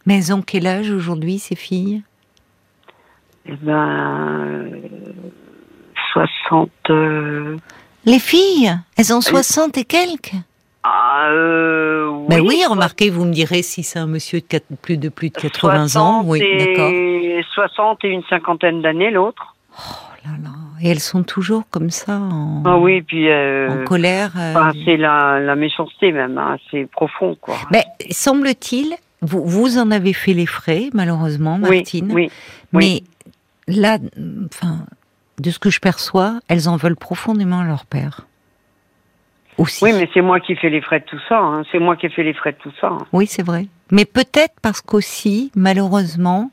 Mais 0.06 0.18
elles 0.18 0.34
ont 0.34 0.42
quel 0.42 0.66
âge 0.66 0.90
aujourd'hui, 0.90 1.38
ces 1.38 1.56
filles? 1.56 2.02
Eh 3.46 3.54
ben, 3.62 3.74
euh, 3.78 4.70
60... 6.14 6.70
euh, 6.90 7.58
Les 8.06 8.20
filles? 8.20 8.72
Elles 8.98 9.14
ont 9.14 9.22
60 9.22 9.78
et 9.78 9.86
quelques? 9.86 10.34
Ah, 10.84 11.28
euh, 11.30 12.08
oui, 12.08 12.26
Ben 12.30 12.40
oui, 12.42 12.64
remarquez, 12.68 13.10
vous 13.10 13.26
me 13.26 13.34
direz 13.34 13.62
si 13.62 13.84
c'est 13.84 14.00
un 14.00 14.08
monsieur 14.08 14.40
de 14.40 14.60
plus 14.82 14.98
de 14.98 15.10
plus 15.10 15.30
de 15.30 15.36
80 15.36 15.98
ans. 15.98 16.24
60 16.24 16.26
Oui, 16.28 16.40
d'accord. 16.58 16.90
et 16.92 17.44
60 17.54 18.04
et 18.06 18.08
une 18.10 18.24
cinquantaine 18.24 18.82
d'années 18.82 19.12
l'autre. 19.12 19.56
Oh 19.78 19.82
là 20.26 20.32
là. 20.42 20.50
Et 20.82 20.90
elles 20.90 21.00
sont 21.00 21.24
toujours 21.24 21.64
comme 21.70 21.90
ça, 21.90 22.18
en, 22.20 22.64
Ah 22.66 22.78
oui, 22.78 23.02
puis 23.02 23.30
euh, 23.30 23.70
en 23.70 23.86
colère. 23.86 24.32
euh. 24.38 24.54
enfin, 24.56 24.72
c'est 24.86 24.98
la, 24.98 25.40
la 25.40 25.56
méchanceté 25.56 26.12
même, 26.12 26.38
hein, 26.38 26.58
c'est 26.72 26.90
profond 26.90 27.36
quoi. 27.40 27.56
Mais 27.72 27.84
semble-t-il, 28.12 28.94
vous, 29.22 29.44
vous 29.46 29.78
en 29.78 29.92
avez 29.92 30.14
fait 30.14 30.34
les 30.34 30.46
frais, 30.46 30.90
malheureusement, 30.94 31.60
oui, 31.64 31.78
Martine. 31.78 32.12
oui, 32.14 32.32
Mais 32.72 33.04
là, 33.68 33.98
enfin, 34.46 34.86
de 35.40 35.50
ce 35.52 35.60
que 35.60 35.70
je 35.70 35.80
perçois, 35.80 36.40
elles 36.48 36.70
en 36.70 36.76
veulent 36.78 36.96
profondément 36.96 37.60
à 37.60 37.66
leur 37.66 37.86
père. 37.86 38.26
Aussi. 39.58 39.84
oui, 39.84 39.92
mais 39.92 40.08
c'est 40.14 40.22
moi 40.22 40.40
qui 40.40 40.56
fais 40.56 40.70
les 40.70 40.80
frais 40.80 41.02
de 41.02 41.06
tout 41.06 41.20
ça. 41.28 41.38
hein, 41.38 41.64
C'est 41.70 41.80
moi 41.80 41.98
qui 41.98 42.06
ai 42.06 42.10
fait 42.10 42.24
les 42.24 42.34
frais 42.34 42.54
de 42.54 42.58
tout 42.60 42.72
ça. 42.80 42.88
hein. 42.88 43.06
Oui, 43.12 43.28
c'est 43.28 43.44
vrai. 43.44 43.68
Mais 43.92 44.06
peut-être 44.06 44.54
parce 44.62 44.80
qu'aussi, 44.80 45.52
malheureusement, 45.54 46.50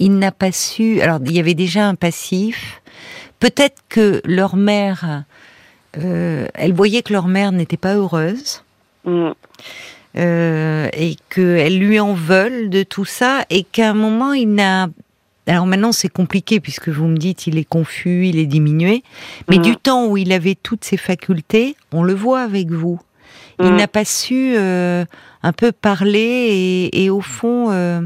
il 0.00 0.18
n'a 0.18 0.32
pas 0.32 0.50
su. 0.50 1.00
Alors, 1.00 1.20
il 1.24 1.32
y 1.32 1.38
avait 1.38 1.54
déjà 1.54 1.86
un 1.86 1.94
passif. 1.94 2.82
Peut-être 3.38 3.80
que 3.88 4.20
leur 4.24 4.56
mère, 4.56 5.22
euh, 5.98 6.46
elle 6.54 6.72
voyait 6.72 7.02
que 7.02 7.12
leur 7.12 7.28
mère 7.28 7.52
n'était 7.52 7.76
pas 7.78 7.94
heureuse 7.94 8.64
Mm. 9.06 9.30
euh, 10.16 10.88
et 10.92 11.16
qu'elle 11.30 11.78
lui 11.78 11.98
en 12.00 12.12
veulent 12.14 12.68
de 12.68 12.82
tout 12.82 13.04
ça 13.06 13.44
et 13.48 13.62
qu'à 13.62 13.90
un 13.90 13.94
moment, 13.94 14.32
il 14.32 14.52
n'a. 14.54 14.88
Alors 15.46 15.66
maintenant, 15.66 15.92
c'est 15.92 16.08
compliqué 16.10 16.60
puisque 16.60 16.88
vous 16.90 17.06
me 17.06 17.16
dites 17.16 17.46
il 17.46 17.56
est 17.58 17.64
confus, 17.64 18.26
il 18.26 18.38
est 18.38 18.46
diminué. 18.46 19.02
Mais 19.48 19.56
Mhm. 19.56 19.62
du 19.62 19.76
temps 19.76 20.06
où 20.06 20.16
il 20.16 20.32
avait 20.32 20.54
toutes 20.54 20.84
ses 20.84 20.96
facultés, 20.98 21.76
on 21.92 22.02
le 22.02 22.14
voit 22.14 22.42
avec 22.42 22.70
vous. 22.70 23.00
Il 23.58 23.72
Mm. 23.72 23.76
n'a 23.76 23.88
pas 23.88 24.04
su 24.04 24.54
euh, 24.56 25.04
un 25.42 25.52
peu 25.52 25.72
parler 25.72 26.18
et, 26.92 27.04
et 27.04 27.10
au 27.10 27.20
fond, 27.22 27.68
euh, 27.70 28.00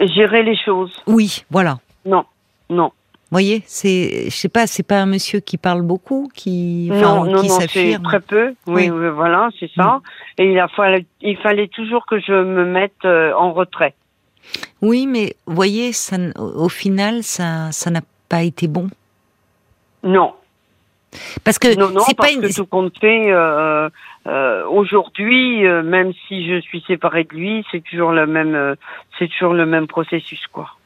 Gérer 0.00 0.42
les 0.42 0.56
choses. 0.56 0.92
oui, 1.06 1.44
voilà. 1.50 1.78
Non, 2.06 2.24
non, 2.70 2.90
voyez, 3.30 3.62
c'est, 3.66 4.24
je 4.30 4.34
sais 4.34 4.48
pas, 4.48 4.66
c'est 4.66 4.82
pas 4.82 5.00
un 5.02 5.06
monsieur 5.06 5.40
qui 5.40 5.58
parle 5.58 5.82
beaucoup, 5.82 6.30
qui, 6.34 6.88
enfin, 6.90 7.00
non, 7.00 7.24
non, 7.26 7.40
qui 7.42 7.48
non, 7.48 7.60
s'affirme. 7.60 8.02
très 8.02 8.20
peu. 8.20 8.54
Oui, 8.66 8.88
Oui. 8.88 8.90
oui, 8.90 9.08
voilà, 9.14 9.50
c'est 9.60 9.70
ça. 9.76 10.00
Et 10.38 10.50
il 10.52 10.58
a 10.58 10.68
fallu, 10.68 11.04
il 11.20 11.36
fallait 11.36 11.68
toujours 11.68 12.06
que 12.06 12.18
je 12.18 12.32
me 12.32 12.64
mette 12.64 13.04
euh, 13.04 13.32
en 13.34 13.52
retrait. 13.52 13.94
Oui, 14.80 15.06
mais 15.06 15.34
voyez, 15.46 15.92
ça, 15.92 16.16
n- 16.16 16.32
au 16.38 16.64
au 16.64 16.68
final, 16.70 17.22
ça, 17.22 17.70
ça 17.72 17.90
n'a 17.90 18.00
pas 18.30 18.42
été 18.42 18.66
bon. 18.68 18.88
Non, 20.02 20.32
Parce 21.44 21.58
que 21.58 21.74
non, 21.76 21.90
non, 21.90 22.00
c'est 22.00 22.16
pas 22.16 22.24
parce 22.24 22.34
une. 22.34 22.42
que 22.42 22.54
tout 22.54 22.66
compte 22.66 22.96
fait, 22.98 23.32
euh, 23.32 23.88
euh, 24.26 24.64
aujourd'hui, 24.66 25.66
euh, 25.66 25.82
même 25.82 26.12
si 26.28 26.46
je 26.48 26.60
suis 26.60 26.82
séparée 26.86 27.24
de 27.24 27.34
lui, 27.34 27.64
c'est 27.70 27.82
toujours 27.82 28.12
le 28.12 28.26
même, 28.26 28.76
c'est 29.18 29.28
toujours 29.28 29.54
le 29.54 29.66
même 29.66 29.86
processus, 29.86 30.46
quoi. 30.46 30.76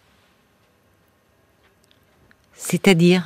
C'est-à-dire. 2.54 3.24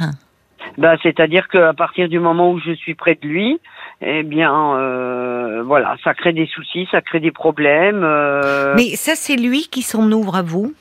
Bah, 0.77 0.97
c'est-à-dire 1.03 1.49
qu'à 1.49 1.73
partir 1.73 2.09
du 2.09 2.19
moment 2.19 2.53
où 2.53 2.59
je 2.59 2.73
suis 2.73 2.95
près 2.95 3.15
de 3.15 3.27
lui, 3.27 3.61
eh 4.01 4.23
bien, 4.23 4.77
euh, 4.77 5.63
voilà, 5.65 5.97
ça 6.03 6.15
crée 6.15 6.33
des 6.33 6.47
soucis, 6.47 6.89
ça 6.91 7.01
crée 7.01 7.21
des 7.21 7.31
problèmes. 7.31 8.03
euh, 8.03 8.75
Mais 8.77 8.97
ça, 8.97 9.15
c'est 9.15 9.37
lui 9.37 9.69
qui 9.71 9.83
s'en 9.83 10.11
ouvre 10.13 10.37
à 10.37 10.43
vous? 10.43 10.75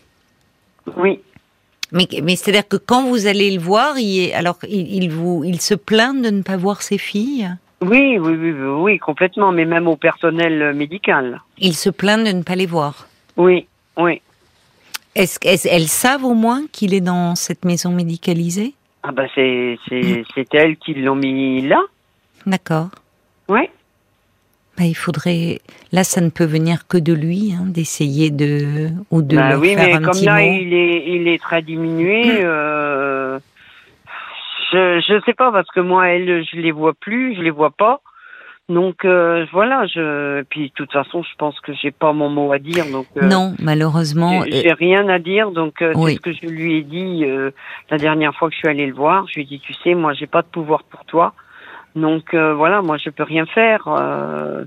Oui, 0.95 1.19
Mais, 1.91 2.07
mais 2.21 2.35
c'est-à-dire 2.35 2.67
que 2.67 2.77
quand 2.77 3.03
vous 3.03 3.27
allez 3.27 3.51
le 3.51 3.61
voir, 3.61 3.97
il 3.97 4.25
est, 4.25 4.33
alors 4.33 4.57
il, 4.67 5.03
il 5.03 5.09
vous, 5.09 5.43
il 5.45 5.61
se 5.61 5.73
plaint 5.73 6.21
de 6.21 6.29
ne 6.29 6.41
pas 6.41 6.57
voir 6.57 6.81
ses 6.81 6.97
filles? 6.97 7.49
oui, 7.81 8.17
oui, 8.17 8.33
oui, 8.35 8.51
oui, 8.51 8.97
complètement, 8.97 9.51
mais 9.51 9.65
même 9.65 9.87
au 9.87 9.95
personnel 9.95 10.61
euh, 10.61 10.73
médical. 10.73 11.41
Il 11.59 11.75
se 11.75 11.89
plaint 11.89 12.25
de 12.25 12.31
ne 12.31 12.43
pas 12.43 12.55
les 12.55 12.65
voir? 12.65 13.07
Oui, 13.37 13.67
oui. 13.97 14.21
Est-ce 15.15 15.39
qu'elles 15.39 15.87
savent 15.87 16.25
au 16.25 16.33
moins 16.33 16.63
qu'il 16.71 16.93
est 16.93 17.01
dans 17.01 17.35
cette 17.35 17.65
maison 17.65 17.91
médicalisée? 17.91 18.73
Ah 19.03 19.11
bah 19.11 19.23
c'est 19.33 19.79
c'est 19.87 20.23
c'est 20.35 20.53
elles 20.53 20.77
qui 20.77 20.93
l'ont 20.93 21.15
mis 21.15 21.61
là. 21.61 21.81
D'accord. 22.45 22.89
Oui. 23.47 23.61
Bah, 24.77 24.83
il 24.85 24.95
faudrait. 24.95 25.59
Là, 25.91 26.03
ça 26.03 26.21
ne 26.21 26.29
peut 26.29 26.45
venir 26.45 26.87
que 26.87 26.97
de 26.97 27.13
lui, 27.13 27.53
hein, 27.57 27.65
d'essayer 27.65 28.29
de 28.29 28.89
ou 29.09 29.21
de 29.21 29.35
Bah 29.35 29.49
leur 29.49 29.59
oui, 29.61 29.73
faire 29.73 29.87
mais 29.87 29.93
un 29.95 30.01
comme 30.01 30.11
petit 30.13 30.25
là 30.25 30.35
mot. 30.39 30.51
il 30.51 30.73
est 30.73 31.03
il 31.07 31.27
est 31.27 31.41
très 31.41 31.61
diminué. 31.61 32.41
Euh, 32.43 33.39
je 34.71 34.99
je 35.07 35.21
sais 35.25 35.33
pas 35.33 35.51
parce 35.51 35.69
que 35.71 35.79
moi 35.79 36.09
elles 36.09 36.45
je 36.51 36.57
les 36.57 36.71
vois 36.71 36.93
plus, 36.93 37.35
je 37.35 37.41
les 37.41 37.49
vois 37.51 37.71
pas. 37.71 38.01
Donc 38.69 39.05
euh, 39.05 39.45
voilà, 39.53 39.85
je 39.87 40.43
puis 40.43 40.67
de 40.69 40.73
toute 40.73 40.91
façon 40.91 41.23
je 41.23 41.33
pense 41.37 41.57
que 41.61 41.71
j'ai 41.81 41.91
pas 41.91 42.11
mon 42.11 42.29
mot 42.29 42.51
à 42.51 42.59
dire 42.59 42.85
donc. 42.85 43.07
euh, 43.17 43.21
Non, 43.21 43.55
malheureusement. 43.59 44.43
J'ai 44.51 44.73
rien 44.73 45.07
à 45.07 45.19
dire, 45.19 45.51
donc 45.51 45.81
euh, 45.81 45.93
Oui. 45.95 46.15
ce 46.15 46.19
que 46.19 46.33
je 46.33 46.45
lui 46.47 46.77
ai 46.77 46.83
dit 46.83 47.23
la 47.89 47.97
dernière 47.97 48.35
fois 48.35 48.49
que 48.49 48.53
je 48.55 48.59
suis 48.59 48.67
allée 48.67 48.87
le 48.87 48.93
voir. 48.93 49.25
Je 49.29 49.35
lui 49.35 49.41
ai 49.43 49.45
dit, 49.45 49.59
tu 49.61 49.73
sais, 49.73 49.93
moi, 49.95 50.13
j'ai 50.13 50.27
pas 50.27 50.41
de 50.41 50.47
pouvoir 50.47 50.83
pour 50.83 51.05
toi, 51.05 51.33
donc 51.97 52.33
euh, 52.33 52.53
voilà, 52.53 52.81
moi, 52.81 52.97
je 52.97 53.09
peux 53.09 53.23
rien 53.23 53.45
faire. 53.45 53.87
euh, 53.87 54.63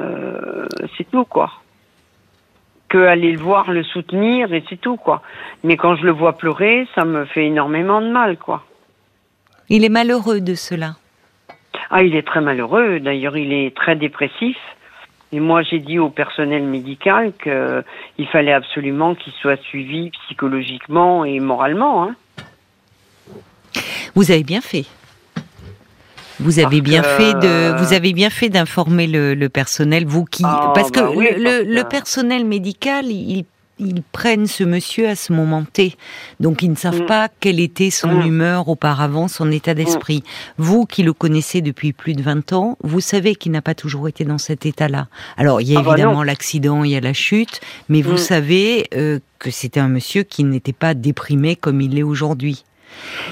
euh, 0.00 0.66
c'est 0.96 1.10
tout, 1.10 1.24
quoi. 1.24 1.50
Que 2.88 2.98
aller 2.98 3.32
le 3.32 3.38
voir, 3.38 3.70
le 3.72 3.82
soutenir, 3.82 4.52
et 4.52 4.62
c'est 4.68 4.80
tout, 4.80 4.96
quoi. 4.96 5.22
Mais 5.64 5.76
quand 5.76 5.96
je 5.96 6.04
le 6.04 6.12
vois 6.12 6.34
pleurer, 6.34 6.86
ça 6.94 7.04
me 7.04 7.24
fait 7.24 7.46
énormément 7.46 8.00
de 8.02 8.10
mal, 8.10 8.36
quoi. 8.36 8.64
il 9.68 9.84
est 9.84 9.88
malheureux 9.88 10.40
de 10.40 10.54
cela. 10.54 10.96
Ah, 11.90 12.02
il 12.02 12.14
est 12.16 12.26
très 12.26 12.40
malheureux. 12.40 13.00
D'ailleurs, 13.00 13.36
il 13.36 13.52
est 13.52 13.74
très 13.74 13.96
dépressif. 13.96 14.56
Et 15.32 15.40
moi, 15.40 15.62
j'ai 15.62 15.78
dit 15.78 15.98
au 15.98 16.10
personnel 16.10 16.62
médical 16.62 17.32
que 17.38 17.82
il 18.18 18.26
fallait 18.28 18.52
absolument 18.52 19.14
qu'il 19.14 19.32
soit 19.32 19.60
suivi 19.62 20.10
psychologiquement 20.10 21.24
et 21.24 21.40
moralement. 21.40 22.04
Hein. 22.04 22.14
Vous 24.14 24.30
avez 24.30 24.42
bien 24.42 24.60
fait. 24.60 24.84
Vous 26.40 26.58
avez 26.58 26.78
Parce 26.80 26.90
bien 26.90 27.02
que- 27.02 27.08
fait 27.08 27.34
de, 27.34 27.76
vous 27.82 27.92
avez 27.92 28.12
bien 28.12 28.30
fait 28.30 28.48
d'informer 28.48 29.06
le, 29.06 29.34
le 29.34 29.48
personnel, 29.48 30.04
vous 30.06 30.24
qui, 30.24 30.42
Ah, 30.46 30.72
parce 30.74 30.90
que 30.90 31.00
bah 31.00 31.10
oui, 31.14 31.28
le, 31.36 31.62
le- 31.64 31.84
personnel 31.84 32.44
médical, 32.44 33.06
il, 33.06 33.44
ils 33.78 34.02
prennent 34.12 34.46
ce 34.46 34.62
monsieur 34.64 35.08
à 35.08 35.16
ce 35.16 35.32
moment 35.32 35.64
T, 35.64 35.94
donc 36.40 36.62
ils 36.62 36.70
ne 36.70 36.76
savent 36.76 37.02
Mm. 37.02 37.06
pas 37.06 37.28
quelle 37.40 37.58
était 37.58 37.90
son 37.90 38.12
Mm. 38.12 38.26
humeur 38.26 38.68
auparavant, 38.68 39.26
son 39.28 39.50
état 39.50 39.74
d'esprit. 39.74 40.22
Vous 40.56 40.86
qui 40.86 41.02
le 41.02 41.12
connaissez 41.12 41.60
depuis 41.62 41.92
plus 41.92 42.14
de 42.14 42.22
20 42.22 42.52
ans, 42.52 42.76
vous 42.84 43.00
savez 43.00 43.34
qu'il 43.34 43.50
n'a 43.52 43.62
pas 43.62 43.74
toujours 43.74 44.08
été 44.08 44.24
dans 44.24 44.38
cet 44.38 44.66
état-là. 44.66 45.08
Alors 45.36 45.60
il 45.60 45.70
y 45.70 45.76
a 45.76 45.80
Ah 45.80 45.82
bah 45.82 45.92
évidemment 45.92 46.22
l'accident, 46.22 46.84
il 46.84 46.92
y 46.92 46.96
a 46.96 47.00
la 47.00 47.12
chute, 47.14 47.60
mais 47.88 48.02
vous 48.02 48.14
Mm. 48.14 48.18
savez 48.18 48.86
euh, 48.94 49.18
que 49.40 49.50
c'était 49.50 49.80
un 49.80 49.88
monsieur 49.88 50.22
qui 50.22 50.44
n'était 50.44 50.72
pas 50.72 50.94
déprimé 50.94 51.56
comme 51.56 51.80
il 51.80 51.94
l'est 51.94 52.02
aujourd'hui. 52.04 52.64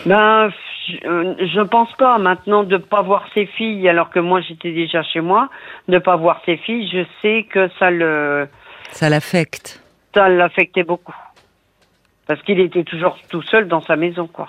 Ben, 0.06 0.48
je, 0.90 1.08
euh, 1.08 1.34
je 1.54 1.60
pense 1.60 1.92
pas 1.94 2.18
maintenant 2.18 2.62
de 2.64 2.76
pas 2.76 3.02
voir 3.02 3.24
ses 3.34 3.46
filles 3.46 3.88
alors 3.88 4.10
que 4.10 4.18
moi 4.20 4.40
j'étais 4.40 4.72
déjà 4.72 5.02
chez 5.02 5.20
moi, 5.20 5.48
de 5.88 5.98
pas 5.98 6.16
voir 6.16 6.40
ses 6.46 6.56
filles. 6.56 6.88
Je 6.92 7.04
sais 7.22 7.46
que 7.50 7.68
ça 7.78 7.90
le, 7.90 8.48
Ça 8.92 9.08
l'affecte. 9.08 9.82
ça 10.14 10.28
l'affectait 10.28 10.84
beaucoup 10.84 11.16
parce 12.26 12.42
qu'il 12.42 12.60
était 12.60 12.84
toujours 12.84 13.16
tout 13.28 13.42
seul 13.42 13.66
dans 13.66 13.80
sa 13.82 13.96
maison, 13.96 14.26
quoi. 14.28 14.48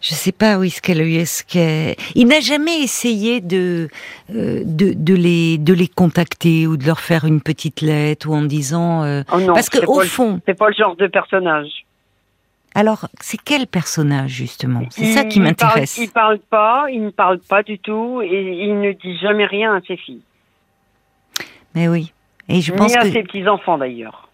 Je 0.00 0.14
sais 0.14 0.32
pas 0.32 0.58
où 0.58 0.64
est-ce 0.64 0.82
qu'elle 0.82 1.00
est-ce 1.00 1.44
qu'elle- 1.44 1.94
Il 2.16 2.26
n'a 2.26 2.40
jamais 2.40 2.80
essayé 2.82 3.40
de, 3.40 3.88
euh, 4.34 4.62
de 4.64 4.94
de 4.96 5.14
les 5.14 5.58
de 5.58 5.72
les 5.72 5.86
contacter 5.86 6.66
ou 6.66 6.76
de 6.76 6.84
leur 6.84 6.98
faire 6.98 7.24
une 7.24 7.40
petite 7.40 7.82
lettre 7.82 8.28
ou 8.28 8.34
en 8.34 8.42
disant 8.42 9.04
euh, 9.04 9.22
Oh 9.32 9.38
non, 9.38 9.54
parce 9.54 9.68
que 9.70 9.78
au 9.86 10.00
fond 10.00 10.40
c'est 10.44 10.58
pas 10.58 10.68
le 10.70 10.74
genre 10.74 10.96
de 10.96 11.06
personnage. 11.06 11.70
Alors 12.74 13.08
c'est 13.20 13.38
quel 13.42 13.66
personnage 13.66 14.30
justement? 14.30 14.82
C'est 14.90 15.12
ça 15.12 15.24
qui 15.24 15.40
m'intéresse 15.40 15.98
Il 15.98 16.10
parle 16.10 16.38
pas, 16.38 16.86
il 16.90 17.04
ne 17.04 17.10
parle 17.10 17.38
pas 17.40 17.62
du 17.62 17.78
tout 17.78 18.20
et 18.22 18.64
il 18.64 18.80
ne 18.80 18.92
dit 18.92 19.16
jamais 19.18 19.44
rien 19.46 19.74
à 19.74 19.80
ses 19.82 19.96
filles, 19.96 20.22
mais 21.74 21.88
oui 21.88 22.12
et 22.48 22.60
je 22.60 22.72
pense 22.72 22.90
ni 22.92 22.96
à 22.98 23.02
que 23.02 23.12
ses 23.12 23.22
petits 23.22 23.46
enfants 23.48 23.78
d'ailleurs. 23.78 24.28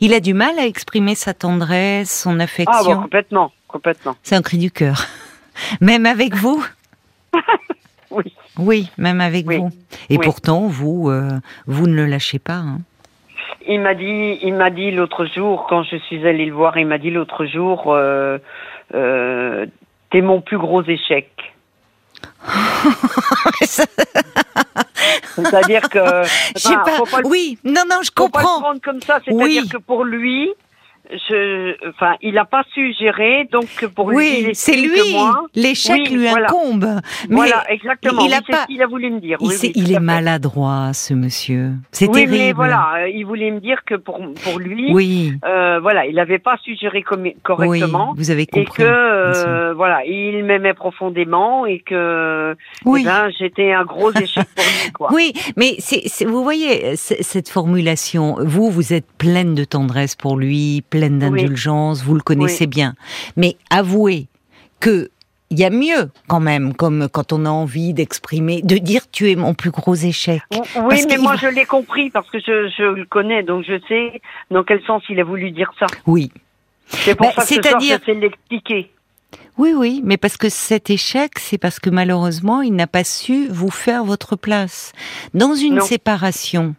il 0.00 0.12
a 0.14 0.20
du 0.20 0.34
mal 0.34 0.58
à 0.58 0.66
exprimer 0.66 1.14
sa 1.14 1.34
tendresse 1.34 2.22
son 2.22 2.40
Ah 2.40 2.44
affection 2.44 3.02
complètement, 3.02 3.52
complètement. 3.68 4.16
c'est 4.22 4.34
un 4.36 4.42
cri 4.42 4.58
du 4.58 4.70
cœur 4.70 5.06
même 5.80 6.06
avec 6.06 6.34
vous? 6.34 6.64
Oui. 8.10 8.32
oui 8.58 8.90
même 8.96 9.20
avec 9.20 9.44
Oui. 9.48 9.58
vous 9.58 9.70
et 10.08 10.18
Oui. 10.18 10.24
pourtant 10.24 10.68
vous 10.68 11.10
euh, 11.10 11.28
vous 11.66 11.88
ne 11.88 11.96
le 11.96 12.06
lâchez 12.06 12.38
pas 12.38 12.58
hein. 12.58 12.80
Il 13.66 13.80
m'a 13.80 13.94
dit, 13.94 14.38
il 14.42 14.54
m'a 14.54 14.70
dit 14.70 14.90
l'autre 14.90 15.24
jour 15.26 15.66
quand 15.68 15.82
je 15.84 15.96
suis 15.96 16.26
allée 16.26 16.46
le 16.46 16.52
voir, 16.52 16.76
il 16.76 16.86
m'a 16.86 16.98
dit 16.98 17.10
l'autre 17.10 17.46
jour, 17.46 17.94
euh, 17.94 18.38
euh, 18.94 19.66
c'était 20.04 20.22
mon 20.22 20.40
plus 20.40 20.58
gros 20.58 20.82
échec. 20.82 21.30
C'est-à-dire 25.34 25.88
que. 25.88 26.22
Enfin, 26.22 27.22
pas... 27.22 27.28
oui, 27.28 27.58
non, 27.64 27.82
non, 27.90 28.00
je 28.02 28.10
comprends. 28.10 28.30
Pas 28.30 28.56
le 28.56 28.60
prendre 28.60 28.80
comme 28.80 29.00
ça. 29.00 29.18
C'est-à-dire 29.24 29.64
que 29.70 29.78
pour 29.78 30.04
lui, 30.04 30.52
je, 31.10 31.76
enfin, 31.90 32.14
il 32.22 32.34
n'a 32.34 32.46
pas 32.46 32.64
su 32.72 32.94
gérer, 32.98 33.46
donc 33.52 33.86
pour 33.94 34.10
lui, 34.10 34.16
oui, 34.16 34.50
c'est 34.54 34.76
lui. 34.76 35.00
L'échec 35.54 36.10
lui 36.10 36.26
incombe. 36.26 37.00
Mais 37.28 37.36
voilà, 37.36 37.64
exactement. 37.70 38.24
Il, 38.24 38.32
a 38.32 38.40
pas. 38.40 38.64
Il 38.70 38.82
a 38.82 38.86
voulu 38.86 39.10
me 39.10 39.20
dire. 39.20 39.36
Il, 39.40 39.48
oui, 39.48 39.72
il 39.74 39.92
est 39.92 40.00
maladroit, 40.00 40.92
ce 40.94 41.12
monsieur. 41.12 41.72
C'est 41.92 42.06
oui, 42.06 42.24
terrible. 42.24 42.32
Mais 42.32 42.52
voilà, 42.52 43.08
il 43.12 43.24
voulait 43.26 43.50
me 43.50 43.60
dire 43.60 43.84
que 43.84 43.94
pour 43.94 44.18
pour 44.42 44.58
lui, 44.58 44.94
oui. 44.94 45.34
Euh, 45.44 45.78
voilà, 45.80 46.06
il 46.06 46.14
n'avait 46.14 46.38
pas 46.38 46.56
su 46.64 46.74
gérer 46.76 47.02
correctement. 47.02 48.12
Oui, 48.12 48.16
vous 48.16 48.30
avez 48.30 48.46
compris. 48.46 48.82
Et 48.82 48.86
que 48.86 48.90
euh, 48.90 49.74
voilà, 49.74 50.04
il 50.06 50.42
m'aimait 50.44 50.74
profondément 50.74 51.66
et 51.66 51.80
que 51.80 52.56
oui. 52.86 53.02
Eh 53.02 53.04
ben, 53.04 53.30
j'étais 53.38 53.72
un 53.72 53.84
gros 53.84 54.10
échec 54.14 54.46
pour 54.54 54.64
lui. 54.64 54.92
Quoi. 54.92 55.08
Oui, 55.12 55.32
mais 55.56 55.74
c'est, 55.78 56.24
vous 56.24 56.42
voyez 56.42 56.96
cette 56.96 57.50
formulation. 57.50 58.36
Vous, 58.40 58.70
vous 58.70 58.94
êtes 58.94 59.06
pleine 59.18 59.54
de 59.54 59.64
tendresse 59.64 60.16
pour 60.16 60.38
lui 60.38 60.82
pleine 60.94 61.18
d'indulgence, 61.18 62.04
vous 62.04 62.14
le 62.14 62.20
connaissez 62.20 62.68
bien. 62.68 62.94
Mais 63.36 63.56
avouez 63.68 64.28
que 64.78 65.10
il 65.50 65.58
y 65.58 65.64
a 65.64 65.70
mieux 65.70 66.10
quand 66.28 66.40
même, 66.40 66.72
comme 66.72 67.08
quand 67.08 67.32
on 67.32 67.44
a 67.46 67.50
envie 67.50 67.94
d'exprimer, 67.94 68.62
de 68.62 68.76
dire 68.76 69.02
tu 69.10 69.30
es 69.30 69.36
mon 69.36 69.54
plus 69.54 69.70
gros 69.70 69.94
échec. 69.94 70.40
Oui, 70.52 71.04
mais 71.08 71.18
moi 71.18 71.34
je 71.36 71.48
l'ai 71.48 71.64
compris 71.64 72.10
parce 72.10 72.30
que 72.30 72.38
je, 72.38 72.70
je, 72.76 72.82
le 72.82 73.04
connais, 73.04 73.42
donc 73.42 73.64
je 73.64 73.78
sais 73.88 74.22
dans 74.52 74.62
quel 74.62 74.82
sens 74.84 75.02
il 75.08 75.18
a 75.18 75.24
voulu 75.24 75.50
dire 75.50 75.72
ça. 75.78 75.86
Oui. 76.06 76.30
C'est 76.86 77.16
pour 77.16 77.26
bah, 77.34 77.42
ça 77.42 77.56
que 77.56 77.80
j'essaie 77.80 78.14
de 78.14 78.20
l'expliquer. 78.20 78.90
Oui, 79.58 79.72
oui, 79.76 80.00
mais 80.04 80.16
parce 80.16 80.36
que 80.36 80.48
cet 80.48 80.90
échec, 80.90 81.38
c'est 81.38 81.58
parce 81.58 81.80
que 81.80 81.90
malheureusement, 81.90 82.62
il 82.62 82.74
n'a 82.74 82.86
pas 82.86 83.04
su 83.04 83.48
vous 83.48 83.70
faire 83.70 84.04
votre 84.04 84.36
place. 84.36 84.92
Dans 85.32 85.54
une 85.54 85.80
séparation, 85.80 86.74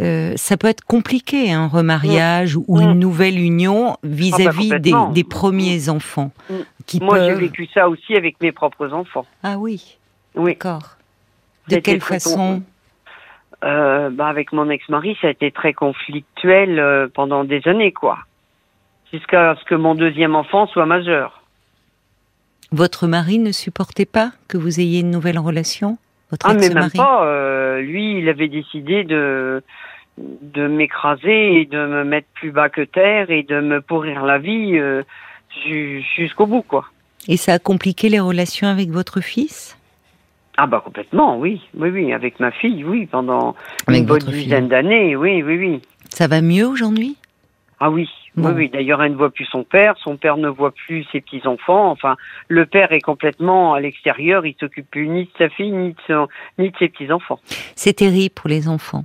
euh, 0.00 0.32
ça 0.36 0.56
peut 0.56 0.68
être 0.68 0.84
compliqué, 0.84 1.52
un 1.52 1.66
remariage 1.66 2.56
ou 2.56 2.78
mm. 2.78 2.82
une 2.82 2.98
nouvelle 2.98 3.38
union 3.38 3.96
vis-à-vis 4.02 4.72
ah 4.72 4.78
bah, 4.78 5.10
des, 5.12 5.24
premiers 5.24 5.86
mm. 5.86 5.90
enfants. 5.90 6.30
Mm. 6.50 6.54
Qui 6.86 7.00
Moi, 7.00 7.18
j'ai 7.24 7.34
vécu 7.34 7.68
ça 7.72 7.88
aussi 7.88 8.14
avec 8.14 8.40
mes 8.40 8.52
propres 8.52 8.92
enfants. 8.92 9.26
Ah 9.42 9.58
oui. 9.58 9.98
Oui. 10.34 10.52
D'accord. 10.52 10.96
De 11.68 11.76
quelle 11.76 12.00
façon 12.00 12.62
euh, 13.64 14.10
bah, 14.10 14.28
Avec 14.28 14.52
mon 14.52 14.70
ex-mari, 14.70 15.16
ça 15.20 15.28
a 15.28 15.30
été 15.30 15.50
très 15.50 15.72
conflictuel 15.72 16.78
euh, 16.78 17.08
pendant 17.12 17.44
des 17.44 17.60
années, 17.66 17.92
quoi. 17.92 18.18
Jusqu'à 19.12 19.56
ce 19.58 19.64
que 19.64 19.74
mon 19.74 19.94
deuxième 19.94 20.34
enfant 20.34 20.66
soit 20.66 20.86
majeur. 20.86 21.42
Votre 22.70 23.06
mari 23.06 23.38
ne 23.38 23.52
supportait 23.52 24.06
pas 24.06 24.32
que 24.46 24.58
vous 24.58 24.80
ayez 24.80 25.00
une 25.00 25.10
nouvelle 25.10 25.38
relation? 25.38 25.98
Ah, 26.44 26.54
mais 26.54 26.68
même 26.68 26.90
pas. 26.90 27.24
Euh, 27.26 27.80
lui, 27.80 28.18
il 28.18 28.28
avait 28.28 28.48
décidé 28.48 29.04
de 29.04 29.62
de 30.18 30.66
m'écraser 30.66 31.60
et 31.60 31.64
de 31.64 31.78
me 31.78 32.04
mettre 32.04 32.26
plus 32.34 32.50
bas 32.50 32.68
que 32.68 32.82
terre 32.82 33.30
et 33.30 33.44
de 33.44 33.60
me 33.60 33.80
pourrir 33.80 34.24
la 34.24 34.38
vie 34.38 34.76
euh, 34.76 35.02
jusqu'au 36.16 36.46
bout, 36.46 36.62
quoi. 36.62 36.84
Et 37.28 37.36
ça 37.36 37.54
a 37.54 37.58
compliqué 37.58 38.08
les 38.08 38.20
relations 38.20 38.68
avec 38.68 38.90
votre 38.90 39.20
fils? 39.20 39.76
Ah 40.56 40.66
bah 40.66 40.82
complètement, 40.84 41.38
oui, 41.38 41.62
oui, 41.76 41.90
oui, 41.90 42.12
avec 42.12 42.40
ma 42.40 42.50
fille, 42.50 42.82
oui, 42.84 43.06
pendant 43.06 43.54
une 43.86 44.04
bonne 44.04 44.18
dizaine 44.18 44.66
d'années, 44.66 45.14
oui, 45.14 45.42
oui, 45.42 45.56
oui. 45.56 45.82
Ça 46.08 46.26
va 46.26 46.40
mieux 46.40 46.66
aujourd'hui? 46.66 47.16
Ah 47.78 47.90
oui, 47.90 48.08
oui, 48.44 48.52
oui. 48.54 48.68
D'ailleurs, 48.68 49.02
elle 49.02 49.12
ne 49.12 49.16
voit 49.16 49.30
plus 49.30 49.46
son 49.46 49.64
père. 49.64 49.94
Son 49.98 50.16
père 50.16 50.36
ne 50.36 50.48
voit 50.48 50.72
plus 50.72 51.04
ses 51.12 51.20
petits 51.20 51.46
enfants. 51.46 51.90
Enfin, 51.90 52.16
le 52.48 52.66
père 52.66 52.92
est 52.92 53.00
complètement 53.00 53.74
à 53.74 53.80
l'extérieur. 53.80 54.46
Il 54.46 54.54
s'occupe 54.58 54.90
plus 54.90 55.08
ni 55.08 55.24
de 55.24 55.30
sa 55.38 55.48
fille 55.48 55.72
ni 55.72 55.94
de, 56.08 56.26
ni 56.58 56.70
de 56.70 56.76
ses 56.78 56.88
petits 56.88 57.10
enfants. 57.12 57.40
C'est 57.74 57.94
terrible 57.94 58.34
pour 58.34 58.48
les 58.48 58.68
enfants. 58.68 59.04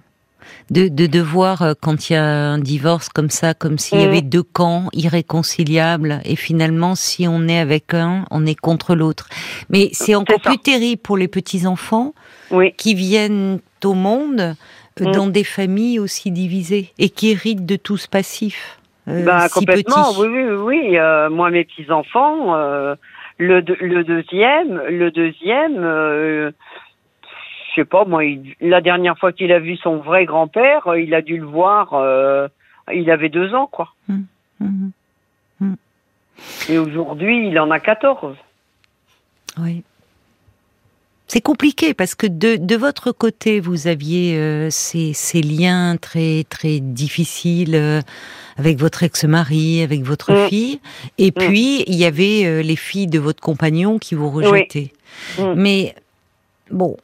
De, 0.69 0.87
de 0.87 1.07
devoir, 1.07 1.61
euh, 1.61 1.73
quand 1.79 2.09
il 2.09 2.13
y 2.13 2.15
a 2.15 2.25
un 2.25 2.59
divorce 2.59 3.09
comme 3.09 3.29
ça, 3.29 3.53
comme 3.53 3.77
s'il 3.77 3.99
y 3.99 4.05
mm. 4.05 4.09
avait 4.09 4.21
deux 4.21 4.43
camps 4.43 4.89
irréconciliables, 4.91 6.19
et 6.25 6.35
finalement, 6.35 6.95
si 6.95 7.27
on 7.27 7.47
est 7.47 7.59
avec 7.59 7.93
un, 7.93 8.25
on 8.29 8.45
est 8.45 8.55
contre 8.55 8.95
l'autre. 8.95 9.29
Mais 9.69 9.89
c'est 9.93 10.15
encore 10.15 10.41
plus 10.41 10.57
terrible 10.57 11.01
pour 11.01 11.17
les 11.17 11.29
petits-enfants 11.29 12.13
oui. 12.51 12.73
qui 12.77 12.93
viennent 12.93 13.59
au 13.85 13.93
monde 13.93 14.55
euh, 15.01 15.07
mm. 15.07 15.11
dans 15.11 15.27
des 15.27 15.43
familles 15.43 15.99
aussi 15.99 16.31
divisées 16.31 16.91
et 16.99 17.09
qui 17.09 17.29
héritent 17.31 17.65
de 17.65 17.75
tout 17.75 17.97
ce 17.97 18.07
passif. 18.07 18.79
Euh, 19.07 19.23
bah, 19.25 19.49
complètement, 19.49 20.11
oui, 20.17 20.27
oui, 20.27 20.43
oui. 20.43 20.97
Euh, 20.97 21.29
moi, 21.29 21.49
mes 21.49 21.65
petits 21.65 21.91
enfants, 21.91 22.55
euh, 22.55 22.95
le, 23.37 23.59
le 23.59 24.03
deuxième, 24.03 24.81
le 24.87 25.11
deuxième, 25.11 25.75
je 25.77 26.51
sais 27.75 27.85
pas, 27.85 28.05
moi, 28.05 28.23
la 28.61 28.81
dernière 28.81 29.17
fois 29.17 29.33
qu'il 29.33 29.51
a 29.51 29.59
vu 29.59 29.75
son 29.77 29.97
vrai 29.97 30.25
grand-père, 30.25 30.95
il 30.95 31.13
a 31.13 31.21
dû 31.21 31.37
le 31.37 31.45
voir, 31.45 32.49
il 32.93 33.11
avait 33.11 33.29
deux 33.29 33.53
ans, 33.53 33.67
quoi. 33.67 33.93
Hum, 34.09 34.25
hum, 34.61 34.91
hum. 35.61 35.75
Et 36.69 36.77
aujourd'hui, 36.77 37.47
il 37.47 37.59
en 37.59 37.71
a 37.71 37.79
14. 37.79 38.35
Oui. 39.59 39.83
C'est 41.33 41.41
compliqué 41.41 41.95
parce 41.95 42.13
que 42.13 42.27
de, 42.27 42.57
de 42.57 42.75
votre 42.75 43.11
côté, 43.11 43.59
vous 43.59 43.87
aviez 43.87 44.69
ces, 44.69 45.13
ces, 45.13 45.41
liens 45.41 45.97
très 45.97 46.45
très 46.47 46.79
difficiles 46.79 48.03
avec 48.57 48.79
votre 48.79 49.03
ex-mari, 49.03 49.81
avec 49.81 50.03
votre 50.03 50.33
mm. 50.33 50.47
fille, 50.49 50.79
et 51.17 51.29
mm. 51.29 51.33
puis 51.33 51.83
il 51.87 51.95
y 51.95 52.05
avait 52.05 52.45
euh, 52.45 52.61
les 52.61 52.75
filles 52.75 53.07
de 53.07 53.19
votre 53.19 53.41
compagnon 53.41 53.99
qui 53.99 54.15
vous 54.15 54.29
rejetaient. 54.29 54.91
Mm. 55.39 55.53
Mais 55.55 55.95
bon, 56.71 56.97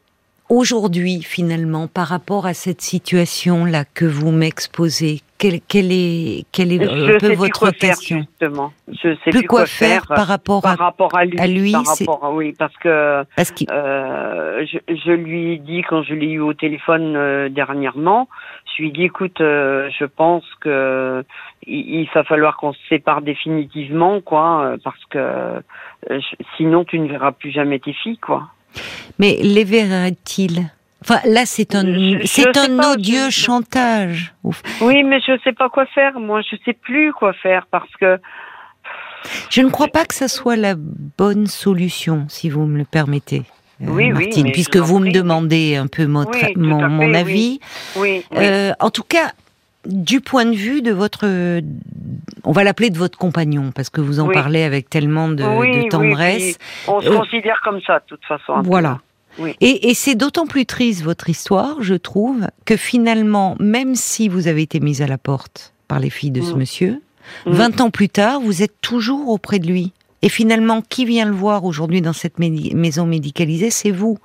aujourd'hui, 0.49 1.21
finalement, 1.23 1.87
par 1.87 2.07
rapport 2.07 2.45
à 2.45 2.53
cette 2.53 2.81
situation-là 2.81 3.85
que 3.85 4.05
vous 4.05 4.31
m'exposez, 4.31 5.21
quelle, 5.39 5.62
quelle, 5.62 5.91
est, 5.91 6.45
quelle 6.52 6.73
est 6.73 6.84
un 6.84 7.17
peu 7.17 7.34
votre 7.34 7.71
question 7.71 8.17
justement. 8.17 8.73
Je 8.89 9.15
sais 9.23 9.32
plus 9.32 9.47
quoi, 9.47 9.65
faire, 9.65 10.06
par 10.06 10.28
rapport, 10.28 10.62
par 10.62 10.78
rapport 10.78 11.15
à, 11.17 11.25
lui. 11.25 11.39
À 11.39 11.47
lui 11.47 11.71
par 11.71 11.86
rapport 11.86 12.34
oui, 12.34 12.54
parce 12.60 12.75
que 12.78 13.23
parce 13.36 13.54
euh, 13.71 14.65
je, 14.65 14.78
je, 14.93 15.12
lui 15.12 15.54
ai 15.54 15.58
dit 15.58 15.82
quand 15.82 16.04
je 16.04 16.13
l'ai 16.13 16.32
eu 16.32 16.41
au 16.41 16.54
téléphone 16.54 17.15
euh, 17.15 17.47
dernièrement, 17.47 18.28
je 18.75 18.84
lui 18.84 18.89
ai 18.89 18.91
dit 18.91 19.04
écoute, 19.04 19.39
euh, 19.39 19.89
je 19.97 20.06
pense 20.06 20.43
que 20.60 21.23
il, 21.65 22.02
il 22.02 22.10
va 22.13 22.25
falloir 22.25 22.58
qu'on 22.58 22.73
se 22.73 22.80
sépare 22.89 23.21
définitivement, 23.21 24.19
quoi, 24.19 24.75
parce 24.84 25.06
que 25.06 25.62
euh, 26.12 26.19
sinon 26.58 26.84
tu 26.84 26.99
ne 26.99 27.08
verras 27.08 27.32
plus 27.32 27.52
jamais 27.52 27.80
tes 27.80 27.93
filles, 27.93 28.17
quoi. 28.17 28.49
Mais 29.17 29.38
les 29.41 29.63
verra-t-il 29.63 30.69
Enfin, 31.01 31.19
là, 31.25 31.45
c'est 31.45 31.75
un, 31.75 31.85
c'est 32.25 32.57
un 32.57 32.91
odieux 32.91 33.29
chantage. 33.29 34.33
Oui, 34.81 35.03
mais 35.03 35.21
je 35.21 35.33
ne 35.33 35.38
sais 35.39 35.53
pas 35.53 35.69
quoi 35.69 35.85
faire. 35.85 36.19
Moi, 36.19 36.41
je 36.41 36.55
ne 36.55 36.59
sais 36.65 36.73
plus 36.73 37.13
quoi 37.13 37.33
faire 37.33 37.67
parce 37.71 37.91
que. 37.99 38.19
Je 39.49 39.62
ne 39.62 39.69
crois 39.69 39.88
pas 39.88 40.05
que 40.05 40.13
ça 40.13 40.27
soit 40.27 40.55
la 40.55 40.75
bonne 40.77 41.47
solution, 41.47 42.25
si 42.29 42.49
vous 42.49 42.65
me 42.65 42.77
le 42.77 42.85
permettez. 42.85 43.43
Euh, 43.81 43.88
oui, 43.89 44.12
Martine, 44.12 44.51
puisque 44.51 44.77
vous 44.77 44.99
me 44.99 45.12
demandez 45.12 45.75
un 45.75 45.88
peu 45.88 46.05
mon, 46.05 46.25
mon, 46.57 47.13
avis. 47.13 47.59
Oui. 47.95 48.25
Euh, 48.35 48.73
en 48.79 48.89
tout 48.89 49.03
cas, 49.03 49.31
du 49.85 50.19
point 50.19 50.45
de 50.45 50.55
vue 50.55 50.81
de 50.81 50.91
votre, 50.91 51.25
on 52.43 52.51
va 52.51 52.63
l'appeler 52.63 52.89
de 52.89 52.97
votre 52.97 53.17
compagnon, 53.17 53.71
parce 53.73 53.89
que 53.89 54.01
vous 54.01 54.19
en 54.19 54.27
parlez 54.27 54.63
avec 54.63 54.89
tellement 54.89 55.29
de, 55.29 55.89
tendresse. 55.89 56.57
On 56.88 56.99
se 57.01 57.09
euh, 57.09 57.17
considère 57.17 57.62
comme 57.63 57.81
ça, 57.81 57.99
de 57.99 58.05
toute 58.07 58.25
façon. 58.25 58.62
Voilà. 58.63 58.99
Et, 59.62 59.93
c'est 59.93 60.15
d'autant 60.15 60.47
plus 60.47 60.65
triste 60.65 61.04
votre 61.04 61.30
histoire, 61.30 61.82
je 61.82 61.95
trouve, 61.95 62.47
que 62.65 62.78
finalement, 62.78 63.56
même 63.60 63.95
si 63.95 64.30
vous 64.30 64.47
avez 64.47 64.62
été 64.62 64.80
mise 64.80 65.02
à 65.02 65.08
la 65.08 65.17
porte 65.17 65.73
par 65.88 65.99
les 65.99 66.10
filles 66.10 66.32
de 66.32 66.41
ce 66.41 66.54
mm. 66.54 66.58
monsieur, 66.58 67.02
20 67.45 67.78
mm. 67.78 67.82
ans 67.82 67.89
plus 67.89 68.10
tard, 68.10 68.39
vous 68.39 68.63
êtes 68.63 68.80
toujours 68.82 69.30
auprès 69.30 69.60
de 69.60 69.67
lui. 69.67 69.93
Et 70.21 70.30
finalement, 70.30 70.82
qui 70.82 71.06
vient 71.06 71.25
le 71.25 71.32
voir 71.32 71.63
aujourd'hui 71.63 72.02
dans 72.02 72.13
cette 72.13 72.39
maison 72.39 73.06
médicalisée, 73.06 73.69
c'est 73.69 73.91
vous. 73.91 74.17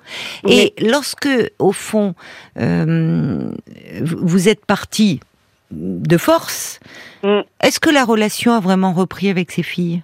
Et 0.49 0.75
lorsque, 0.81 1.29
au 1.61 1.71
fond, 1.71 2.15
euh, 2.59 3.53
vous 4.01 4.49
êtes 4.49 4.67
parti 4.67 5.21
de 5.71 6.17
force, 6.17 6.81
mm. 7.23 7.41
est-ce 7.63 7.79
que 7.79 7.91
la 7.91 8.05
relation 8.05 8.53
a 8.53 8.61
vraiment 8.61 8.93
repris 8.93 9.29
avec 9.29 9.53
ses 9.53 9.63
filles? 9.63 10.03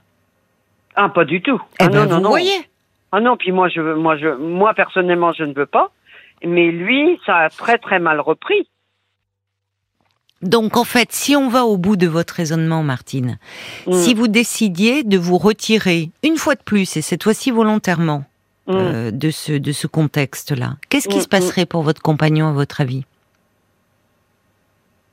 Ah, 0.94 1.08
pas 1.08 1.24
du 1.24 1.42
tout. 1.42 1.60
Eh 1.80 1.84
ah, 1.84 1.88
ben, 1.88 2.06
non, 2.06 2.20
vous 2.20 2.28
voyez. 2.28 2.69
Ah 3.12 3.20
non, 3.20 3.36
puis 3.36 3.52
moi, 3.52 3.68
je, 3.68 3.80
moi, 3.80 4.16
je, 4.16 4.28
moi 4.28 4.74
personnellement, 4.74 5.32
je 5.32 5.44
ne 5.44 5.52
veux 5.52 5.66
pas. 5.66 5.90
Mais 6.44 6.70
lui, 6.70 7.20
ça 7.26 7.36
a 7.36 7.50
très 7.50 7.78
très 7.78 7.98
mal 7.98 8.20
repris. 8.20 8.68
Donc 10.42 10.76
en 10.76 10.84
fait, 10.84 11.12
si 11.12 11.36
on 11.36 11.48
va 11.48 11.64
au 11.64 11.76
bout 11.76 11.96
de 11.96 12.06
votre 12.06 12.34
raisonnement, 12.34 12.82
Martine, 12.82 13.38
mm. 13.86 13.92
si 13.92 14.14
vous 14.14 14.28
décidiez 14.28 15.02
de 15.02 15.18
vous 15.18 15.36
retirer 15.36 16.10
une 16.22 16.36
fois 16.36 16.54
de 16.54 16.62
plus, 16.62 16.96
et 16.96 17.02
cette 17.02 17.22
fois-ci 17.24 17.50
volontairement, 17.50 18.24
mm. 18.66 18.72
euh, 18.72 19.10
de 19.10 19.30
ce, 19.30 19.52
de 19.52 19.72
ce 19.72 19.86
contexte-là, 19.86 20.76
qu'est-ce 20.88 21.08
qui 21.08 21.18
mm, 21.18 21.22
se 21.22 21.28
passerait 21.28 21.66
pour 21.66 21.82
votre 21.82 22.00
compagnon 22.00 22.48
à 22.48 22.52
votre 22.52 22.80
avis? 22.80 23.04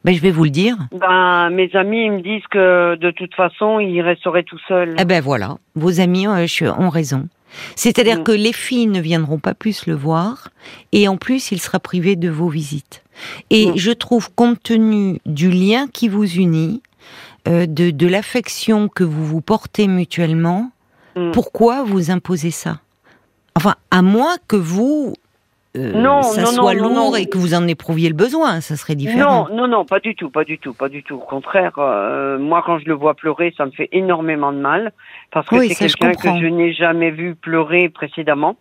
Ben, 0.06 0.16
je 0.16 0.22
vais 0.22 0.32
vous 0.32 0.46
le 0.46 0.50
dire. 0.50 0.78
Ben, 0.94 1.50
mes 1.50 1.76
amis 1.76 2.10
me 2.10 2.22
disent 2.22 2.48
que 2.50 2.96
de 2.96 3.12
toute 3.12 3.36
façon, 3.36 3.80
il 3.80 4.00
resterait 4.00 4.44
tout 4.44 4.60
seul. 4.66 4.96
Eh 4.98 5.04
ben 5.04 5.22
voilà, 5.22 5.58
vos 5.76 6.00
amis 6.00 6.28
euh, 6.28 6.72
ont 6.78 6.90
raison. 6.90 7.28
C'est-à-dire 7.76 8.20
mm. 8.20 8.24
que 8.24 8.32
les 8.32 8.54
filles 8.54 8.88
ne 8.88 9.00
viendront 9.00 9.40
pas 9.40 9.54
plus 9.54 9.86
le 9.86 9.96
voir, 9.96 10.50
et 10.92 11.08
en 11.08 11.18
plus, 11.18 11.52
il 11.52 11.62
sera 11.62 11.80
privé 11.80 12.16
de 12.16 12.30
vos 12.30 12.50
visites. 12.50 13.04
Et 13.50 13.72
mm. 13.72 13.78
je 13.78 13.92
trouve, 13.92 14.30
compte 14.34 14.62
tenu 14.62 15.20
du 15.26 15.50
lien 15.50 15.88
qui 15.88 16.08
vous 16.08 16.26
unit, 16.26 16.82
euh, 17.48 17.66
de, 17.66 17.92
de 17.92 18.08
l'affection 18.08 18.90
que 18.90 19.04
vous 19.04 19.26
vous 19.26 19.42
portez 19.42 19.88
mutuellement, 19.88 20.72
mm. 21.16 21.32
pourquoi 21.32 21.84
vous 21.84 22.12
imposez 22.12 22.52
ça? 22.52 22.80
Enfin, 23.56 23.76
à 23.90 24.02
moins 24.02 24.38
que 24.48 24.56
vous 24.56 25.16
euh, 25.78 25.94
non, 25.94 26.22
ça 26.24 26.46
soit 26.46 26.74
lourd 26.74 27.16
et 27.18 27.28
que 27.28 27.38
vous 27.38 27.54
en 27.54 27.68
éprouviez 27.68 28.10
le 28.10 28.16
besoin, 28.16 28.62
ça 28.62 28.76
serait 28.76 28.96
différent. 28.96 29.48
Non, 29.50 29.56
non, 29.56 29.68
non, 29.68 29.86
pas 29.86 30.00
du 30.00 30.16
tout, 30.16 30.30
pas 30.30 30.44
du 30.44 30.58
tout, 30.58 30.74
pas 30.74 30.90
du 30.90 31.04
tout. 31.04 31.16
Au 31.16 31.20
contraire, 31.26 31.74
euh, 31.78 32.38
moi 32.38 32.64
quand 32.66 32.80
je 32.80 32.86
le 32.86 32.94
vois 32.94 33.14
pleurer, 33.14 33.54
ça 33.58 33.66
me 33.66 33.72
fait 33.72 33.90
énormément 33.92 34.52
de 34.52 34.60
mal 34.60 34.92
parce 35.32 35.48
que 35.48 35.68
c'est 35.68 35.76
quelqu'un 35.76 36.14
que 36.14 36.40
je 36.42 36.48
n'ai 36.48 36.74
jamais 36.74 37.12
vu 37.12 37.36
pleurer 37.36 37.90
précédemment. 37.90 38.56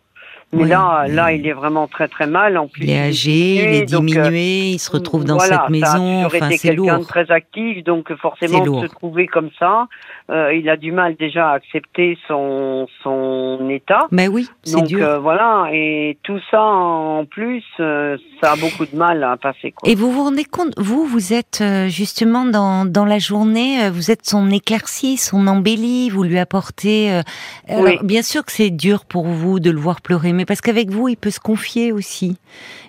Mais 0.53 0.65
là, 0.65 1.07
là, 1.09 1.33
il 1.33 1.47
est 1.47 1.53
vraiment 1.53 1.89
très 1.89 2.09
très 2.09 2.27
mal. 2.27 2.57
En 2.57 2.69
plus, 2.69 2.85
il 2.85 2.91
est 2.91 3.01
âgé, 3.01 3.31
il 3.31 3.75
est 3.75 3.83
euh, 3.83 3.85
diminué, 3.85 4.71
il 4.71 4.79
se 4.79 4.91
retrouve 4.91 5.25
dans 5.25 5.39
cette 5.39 5.69
maison. 5.71 6.25
Enfin, 6.25 6.51
c'est 6.53 6.73
lourd. 6.73 7.07
très 7.07 7.31
actif, 7.31 7.83
donc 7.85 8.15
forcément 8.17 8.65
se 8.83 8.87
trouver 8.87 9.27
comme 9.27 9.51
ça, 9.59 9.87
euh, 10.31 10.55
il 10.55 10.69
a 10.69 10.77
du 10.77 10.93
mal 10.93 11.17
déjà 11.17 11.51
à 11.51 11.55
accepter 11.55 12.17
son 12.29 12.87
son 13.03 13.69
état. 13.71 14.07
Mais 14.11 14.29
oui, 14.29 14.49
c'est 14.63 14.83
dur. 14.83 15.07
Euh, 15.07 15.19
voilà, 15.19 15.69
et 15.73 16.19
tout 16.23 16.39
ça 16.51 16.63
en 16.63 17.25
plus, 17.25 17.65
euh, 17.81 18.17
ça 18.41 18.53
a 18.53 18.57
beaucoup 18.57 18.87
de 18.87 18.97
mal 18.97 19.23
à 19.25 19.37
passer. 19.37 19.73
Quoi. 19.73 19.89
Et 19.89 19.95
vous 19.95 20.11
vous 20.11 20.25
rendez 20.25 20.45
compte, 20.45 20.73
vous, 20.77 21.07
vous 21.07 21.33
êtes 21.33 21.61
euh, 21.61 21.89
justement 21.89 22.45
dans 22.45 22.85
dans 22.85 23.05
la 23.05 23.19
journée, 23.19 23.91
vous 23.91 24.11
êtes 24.11 24.27
son 24.27 24.51
éclairci, 24.51 25.17
son 25.17 25.47
embelli, 25.47 26.11
vous 26.11 26.23
lui 26.23 26.39
apportez. 26.39 27.21
Alors, 27.69 28.05
bien 28.05 28.23
sûr 28.23 28.45
que 28.45 28.53
c'est 28.53 28.71
dur 28.71 29.05
pour 29.05 29.27
vous 29.27 29.61
de 29.61 29.71
le 29.71 29.79
voir 29.79 30.01
pleurer, 30.01 30.33
mais 30.37 30.45
parce 30.45 30.61
qu'avec 30.61 30.91
vous, 30.91 31.09
il 31.09 31.17
peut 31.17 31.31
se 31.31 31.41
confier 31.41 31.93
aussi. 31.93 32.39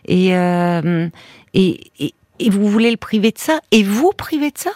Et, 0.06 0.36
euh, 0.36 1.08
et, 1.54 1.80
et, 2.00 2.50
vous 2.50 2.68
voulez 2.68 2.92
le 2.92 2.98
priver 2.98 3.32
de 3.32 3.40
ça? 3.40 3.60
Et 3.72 3.84
vous 3.84 4.12
priver 4.12 4.52
de 4.52 4.58
ça? 4.58 4.72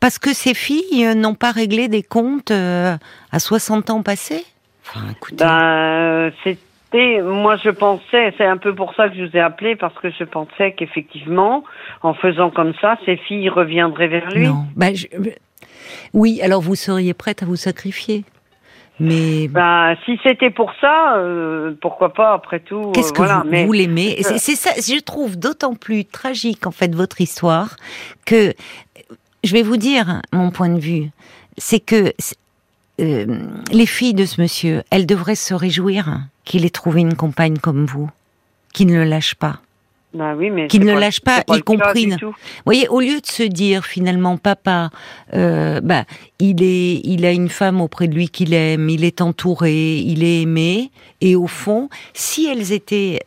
Parce 0.00 0.18
que 0.18 0.32
ces 0.34 0.54
filles 0.54 1.14
n'ont 1.16 1.34
pas 1.34 1.50
réglé 1.50 1.88
des 1.88 2.02
comptes 2.02 2.50
euh, 2.50 2.96
à 3.32 3.38
60 3.38 3.90
ans 3.90 4.02
passés? 4.02 4.44
Enfin, 4.82 5.06
écoutez. 5.10 5.44
Ben, 5.44 6.30
c'était, 6.44 7.22
moi 7.22 7.56
je 7.56 7.70
pensais, 7.70 8.34
c'est 8.36 8.46
un 8.46 8.56
peu 8.56 8.74
pour 8.74 8.94
ça 8.94 9.08
que 9.08 9.16
je 9.16 9.24
vous 9.24 9.36
ai 9.36 9.40
appelé, 9.40 9.76
parce 9.76 9.94
que 9.94 10.10
je 10.10 10.24
pensais 10.24 10.72
qu'effectivement, 10.72 11.64
en 12.02 12.14
faisant 12.14 12.50
comme 12.50 12.74
ça, 12.80 12.96
ces 13.06 13.16
filles 13.16 13.48
reviendraient 13.48 14.08
vers 14.08 14.30
lui. 14.30 14.46
Non, 14.46 14.66
ben, 14.76 14.94
oui, 16.14 16.40
alors 16.42 16.62
vous 16.62 16.74
seriez 16.74 17.14
prête 17.14 17.42
à 17.42 17.46
vous 17.46 17.56
sacrifier? 17.56 18.24
Mais 19.00 19.48
bah, 19.48 19.94
si 20.04 20.18
c'était 20.22 20.50
pour 20.50 20.72
ça, 20.80 21.16
euh, 21.16 21.74
pourquoi 21.80 22.12
pas 22.12 22.32
après 22.32 22.60
tout. 22.60 22.92
Qu'est-ce 22.92 23.12
que 23.12 23.22
vous, 23.22 23.66
vous 23.66 23.72
l'aimez 23.72 24.16
C'est 24.22 24.56
ça, 24.56 24.70
je 24.76 25.00
trouve 25.00 25.38
d'autant 25.38 25.74
plus 25.74 26.04
tragique 26.04 26.66
en 26.66 26.72
fait 26.72 26.94
votre 26.94 27.20
histoire 27.20 27.76
que 28.24 28.54
je 29.44 29.52
vais 29.52 29.62
vous 29.62 29.76
dire 29.76 30.22
mon 30.32 30.50
point 30.50 30.68
de 30.68 30.80
vue, 30.80 31.10
c'est 31.56 31.80
que 31.80 32.12
euh, 33.00 33.26
les 33.72 33.86
filles 33.86 34.14
de 34.14 34.24
ce 34.24 34.40
monsieur, 34.40 34.82
elles 34.90 35.06
devraient 35.06 35.36
se 35.36 35.54
réjouir 35.54 36.20
qu'il 36.44 36.64
ait 36.64 36.70
trouvé 36.70 37.00
une 37.00 37.14
compagne 37.14 37.58
comme 37.58 37.86
vous, 37.86 38.10
qui 38.72 38.86
ne 38.86 38.94
le 38.94 39.04
lâche 39.04 39.34
pas. 39.34 39.60
Oui, 40.14 40.50
mais 40.50 40.68
qui 40.68 40.80
ne 40.80 40.98
lâche 40.98 41.20
pas, 41.20 41.44
y 41.48 41.60
compris. 41.60 42.06
Vous 42.10 42.32
voyez, 42.64 42.88
au 42.88 43.00
lieu 43.00 43.20
de 43.20 43.26
se 43.26 43.42
dire 43.42 43.84
finalement, 43.84 44.38
papa, 44.38 44.90
euh, 45.34 45.80
bah, 45.82 46.04
il 46.38 46.62
est, 46.62 47.00
il 47.04 47.26
a 47.26 47.32
une 47.32 47.50
femme 47.50 47.80
auprès 47.80 48.08
de 48.08 48.14
lui 48.14 48.28
qu'il 48.28 48.54
aime, 48.54 48.88
il 48.88 49.04
est 49.04 49.20
entouré, 49.20 49.98
il 49.98 50.24
est 50.24 50.42
aimé, 50.42 50.90
et 51.20 51.36
au 51.36 51.46
fond, 51.46 51.90
si 52.14 52.46
elles 52.46 52.72
étaient, 52.72 53.20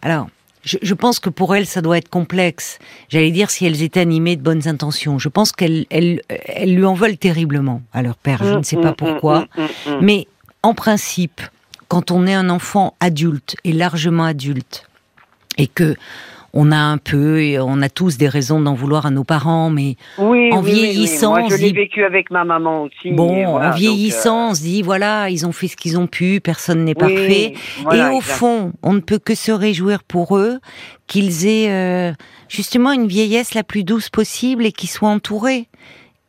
alors, 0.00 0.28
je, 0.62 0.78
je 0.80 0.94
pense 0.94 1.18
que 1.18 1.28
pour 1.28 1.54
elles, 1.54 1.66
ça 1.66 1.82
doit 1.82 1.98
être 1.98 2.08
complexe. 2.08 2.78
J'allais 3.10 3.30
dire 3.30 3.50
si 3.50 3.66
elles 3.66 3.82
étaient 3.82 4.00
animées 4.00 4.36
de 4.36 4.42
bonnes 4.42 4.66
intentions. 4.66 5.18
Je 5.18 5.28
pense 5.28 5.52
qu'elles, 5.52 5.84
elles, 5.90 6.22
elles 6.28 6.74
lui 6.74 6.86
en 6.86 6.94
veulent 6.94 7.18
terriblement 7.18 7.82
à 7.92 8.00
leur 8.00 8.16
père. 8.16 8.42
Je 8.42 8.54
mm, 8.54 8.58
ne 8.58 8.62
sais 8.62 8.76
pas 8.76 8.92
mm, 8.92 8.96
pourquoi, 8.96 9.40
mm, 9.56 9.98
mais 10.00 10.26
en 10.62 10.72
principe, 10.72 11.42
quand 11.88 12.10
on 12.10 12.26
est 12.26 12.32
un 12.32 12.48
enfant 12.48 12.94
adulte 13.00 13.56
et 13.64 13.72
largement 13.72 14.24
adulte 14.24 14.88
et 15.58 15.66
que 15.66 15.94
on 16.56 16.70
a 16.70 16.76
un 16.76 16.98
peu, 16.98 17.42
et 17.42 17.58
on 17.58 17.82
a 17.82 17.88
tous 17.88 18.16
des 18.16 18.28
raisons 18.28 18.60
d'en 18.60 18.74
vouloir 18.74 19.06
à 19.06 19.10
nos 19.10 19.24
parents, 19.24 19.70
mais 19.70 19.96
en 20.18 20.60
vieillissant, 20.60 21.30
Moi, 21.30 21.48
je 21.50 21.56
l'ai 21.56 21.72
vécu 21.72 22.04
avec 22.04 22.30
ma 22.30 22.44
maman 22.44 22.84
aussi. 22.84 23.10
Bon, 23.10 23.44
en 23.44 23.70
vieillissant, 23.72 24.46
euh, 24.46 24.50
on 24.50 24.54
se 24.54 24.62
dit 24.62 24.82
voilà, 24.82 25.28
ils 25.30 25.46
ont 25.46 25.52
fait 25.52 25.66
ce 25.66 25.76
qu'ils 25.76 25.98
ont 25.98 26.06
pu, 26.06 26.40
personne 26.40 26.84
n'est 26.84 26.94
parfait, 26.94 27.54
et 27.92 28.00
au 28.12 28.20
fond, 28.20 28.72
on 28.82 28.92
ne 28.92 29.00
peut 29.00 29.18
que 29.18 29.34
se 29.34 29.50
réjouir 29.50 30.04
pour 30.04 30.38
eux 30.38 30.60
qu'ils 31.08 31.46
aient 31.46 31.70
euh, 31.70 32.12
justement 32.48 32.92
une 32.92 33.08
vieillesse 33.08 33.54
la 33.54 33.64
plus 33.64 33.82
douce 33.82 34.08
possible 34.08 34.64
et 34.64 34.72
qu'ils 34.72 34.88
soient 34.88 35.08
entourés. 35.08 35.66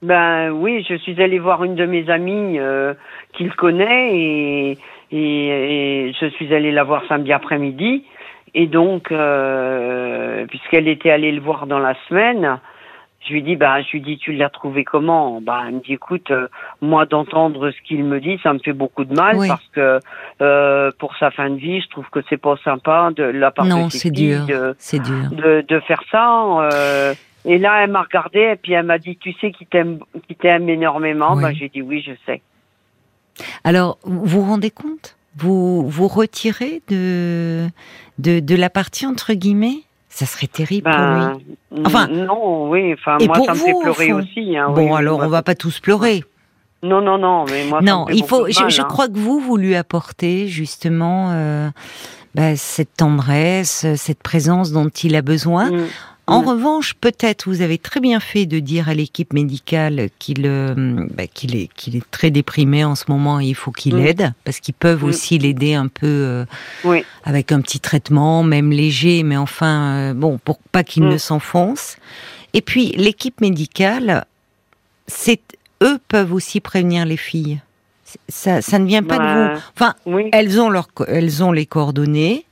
Ben 0.01 0.51
oui, 0.51 0.83
je 0.89 0.95
suis 0.95 1.21
allée 1.21 1.39
voir 1.39 1.63
une 1.63 1.75
de 1.75 1.85
mes 1.85 2.09
amies 2.09 2.59
euh, 2.59 2.93
qu'il 3.33 3.53
connaît 3.53 4.17
et, 4.17 4.77
et, 5.11 6.07
et 6.07 6.13
je 6.19 6.25
suis 6.31 6.53
allée 6.53 6.71
la 6.71 6.83
voir 6.83 7.03
samedi 7.07 7.31
après-midi. 7.31 8.03
Et 8.57 8.67
donc, 8.67 9.11
euh, 9.11 10.45
puisqu'elle 10.47 10.87
était 10.87 11.11
allée 11.11 11.33
le 11.33 11.41
voir 11.41 11.67
dans 11.67 11.77
la 11.77 11.93
semaine, 12.07 12.57
je 13.27 13.33
lui 13.33 13.43
dis, 13.43 13.57
bah, 13.57 13.81
je 13.81 13.91
lui 13.91 14.01
dis, 14.01 14.17
tu 14.17 14.31
l'as 14.31 14.49
trouvé 14.49 14.85
comment? 14.85 15.41
Bah, 15.41 15.63
elle 15.67 15.75
me 15.75 15.79
dit, 15.81 15.93
écoute, 15.93 16.31
euh, 16.31 16.47
moi 16.79 17.05
d'entendre 17.05 17.71
ce 17.71 17.81
qu'il 17.85 18.05
me 18.05 18.21
dit, 18.21 18.39
ça 18.43 18.53
me 18.53 18.59
fait 18.59 18.71
beaucoup 18.71 19.03
de 19.03 19.13
mal 19.13 19.35
parce 19.45 19.67
que 19.73 19.99
euh, 20.41 20.91
pour 20.99 21.17
sa 21.17 21.31
fin 21.31 21.49
de 21.49 21.57
vie, 21.57 21.81
je 21.81 21.89
trouve 21.89 22.09
que 22.09 22.21
c'est 22.29 22.37
pas 22.37 22.55
sympa 22.63 23.11
de 23.13 23.23
la 23.23 23.51
part 23.51 23.65
non, 23.65 23.87
de 23.87 23.91
c'est 23.91 24.09
dur, 24.09 24.45
c'est 24.77 24.99
dur 24.99 25.29
de, 25.31 25.65
de 25.67 25.79
faire 25.81 26.03
ça. 26.09 26.41
Euh, 26.71 27.13
et 27.43 27.57
là, 27.57 27.83
elle 27.83 27.91
m'a 27.91 28.03
regardé 28.03 28.39
et 28.39 28.55
puis 28.55 28.71
elle 28.71 28.85
m'a 28.85 28.99
dit, 28.99 29.17
tu 29.17 29.33
sais 29.33 29.51
qu'il 29.51 29.67
t'aime, 29.67 29.99
qu'il 30.27 30.37
t'aime 30.37 30.69
énormément? 30.69 31.35
Bah, 31.35 31.51
j'ai 31.51 31.67
dit 31.67 31.81
oui, 31.81 32.01
je 32.07 32.13
sais. 32.25 32.41
Alors, 33.65 33.97
vous 34.05 34.23
vous 34.23 34.41
rendez 34.43 34.71
compte 34.71 35.14
Vous 35.37 35.89
vous 35.89 36.07
retirez 36.07 36.81
de 36.87 37.67
de, 38.19 38.39
de 38.39 38.55
la 38.55 38.69
partie 38.69 39.05
entre 39.05 39.33
guillemets? 39.33 39.79
Ça 40.09 40.25
serait 40.25 40.47
terrible 40.47 40.89
pour 40.89 40.97
ben, 40.97 41.33
lui. 41.71 41.83
Enfin, 41.85 42.07
non, 42.07 42.69
oui. 42.69 42.93
Enfin, 42.93 43.17
moi, 43.25 43.35
ça 43.45 43.53
me 43.53 43.57
fait 43.57 43.73
pleurer 43.81 44.13
aussi. 44.13 44.55
Hein, 44.55 44.69
bon, 44.69 44.95
alors, 44.95 45.19
on 45.19 45.27
va 45.27 45.43
pas 45.43 45.55
tous 45.55 45.81
pleurer. 45.81 46.23
Non, 46.83 47.01
non, 47.01 47.17
non, 47.17 47.43
mais 47.45 47.65
moi. 47.65 47.81
Non, 47.81 48.05
il 48.09 48.23
faut. 48.23 48.47
je, 48.47 48.69
je 48.69 48.81
hein. 48.81 48.85
crois 48.85 49.09
que 49.09 49.17
vous, 49.17 49.39
vous 49.39 49.57
lui 49.57 49.75
apportez 49.75 50.47
justement 50.47 51.31
euh, 51.31 51.69
bah, 52.33 52.55
cette 52.55 52.95
tendresse, 52.95 53.85
cette 53.95 54.23
présence 54.23 54.71
dont 54.71 54.87
il 54.87 55.17
a 55.17 55.21
besoin. 55.21 55.69
Mm. 55.69 55.87
En 56.27 56.41
mm. 56.41 56.47
revanche, 56.47 56.93
peut-être 56.95 57.47
vous 57.47 57.61
avez 57.61 57.77
très 57.77 57.99
bien 57.99 58.19
fait 58.19 58.45
de 58.45 58.59
dire 58.59 58.89
à 58.89 58.93
l'équipe 58.93 59.31
médicale 59.33 60.09
qu'il 60.17 60.45
euh, 60.45 60.73
bah, 61.13 61.27
qu'il 61.27 61.55
est 61.55 61.69
qu'il 61.75 61.95
est 61.95 62.11
très 62.11 62.31
déprimé 62.31 62.83
en 62.83 62.95
ce 62.95 63.05
moment 63.09 63.39
et 63.39 63.45
il 63.45 63.55
faut 63.55 63.71
qu'il 63.71 63.95
mm. 63.95 64.05
aide 64.05 64.33
parce 64.43 64.59
qu'ils 64.59 64.73
peuvent 64.73 65.03
mm. 65.03 65.07
aussi 65.07 65.37
l'aider 65.37 65.75
un 65.75 65.87
peu 65.87 66.07
euh, 66.07 66.45
oui. 66.83 67.03
avec 67.23 67.51
un 67.51 67.61
petit 67.61 67.79
traitement, 67.79 68.41
même 68.43 68.71
léger, 68.71 69.23
mais 69.23 69.37
enfin 69.37 69.95
euh, 69.95 70.13
bon 70.13 70.39
pour 70.43 70.57
pas 70.71 70.83
qu'il 70.83 71.03
ne 71.03 71.17
s'enfonce. 71.17 71.97
Et 72.53 72.61
puis 72.61 72.93
l'équipe 72.97 73.39
médicale, 73.41 74.25
c'est 75.07 75.41
eux 75.83 75.99
peuvent 76.07 76.33
aussi 76.33 76.59
prévenir 76.59 77.05
les 77.05 77.17
filles. 77.17 77.59
Ça, 78.29 78.61
ça 78.61 78.79
ne 78.79 78.85
vient 78.85 79.03
pas 79.03 79.17
de 79.17 79.23
bah, 79.23 79.53
vous. 79.53 79.61
Enfin, 79.75 79.95
elles 80.31 80.61
ont 80.61 80.69
leur, 80.69 80.87
elles 81.07 81.43
ont 81.43 81.51
les 81.51 81.65
coordonnées. 81.65 82.45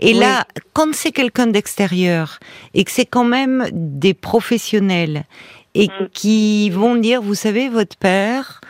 Et 0.00 0.12
là, 0.12 0.44
quand 0.72 0.94
c'est 0.94 1.12
quelqu'un 1.12 1.46
d'extérieur 1.46 2.38
et 2.74 2.84
que 2.84 2.90
c'est 2.90 3.06
quand 3.06 3.24
même 3.24 3.66
des 3.72 4.14
professionnels 4.14 5.24
et 5.74 5.88
mm. 5.88 6.08
qui 6.12 6.70
vont 6.70 6.96
dire, 6.96 7.22
vous 7.22 7.34
savez, 7.34 7.68
votre 7.68 7.96
père, 7.96 8.60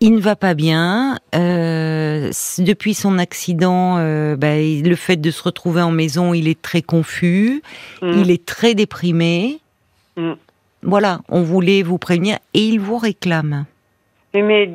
il 0.00 0.14
ne 0.14 0.20
va 0.20 0.36
pas 0.36 0.54
bien. 0.54 1.18
Euh, 1.34 2.30
depuis 2.58 2.94
son 2.94 3.18
accident, 3.18 3.98
euh, 3.98 4.36
bah, 4.36 4.56
le 4.56 4.94
fait 4.94 5.16
de 5.16 5.30
se 5.30 5.42
retrouver 5.42 5.82
en 5.82 5.90
maison, 5.90 6.34
il 6.34 6.48
est 6.48 6.60
très 6.60 6.82
confus, 6.82 7.62
mm. 8.02 8.12
il 8.12 8.30
est 8.30 8.44
très 8.44 8.74
déprimé. 8.74 9.58
Mm. 10.16 10.32
Voilà, 10.82 11.20
on 11.28 11.42
voulait 11.42 11.82
vous 11.82 11.98
prévenir 11.98 12.38
et 12.54 12.60
il 12.60 12.80
vous 12.80 12.98
réclame. 12.98 13.64
Mais 14.34 14.70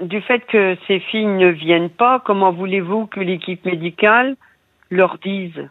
du 0.00 0.20
fait 0.22 0.40
que 0.46 0.76
ces 0.88 0.98
filles 0.98 1.26
ne 1.26 1.48
viennent 1.48 1.90
pas, 1.90 2.20
comment 2.24 2.52
voulez-vous 2.52 3.06
que 3.06 3.20
l'équipe 3.20 3.64
médicale 3.64 4.36
leur 4.90 5.18
disent 5.18 5.68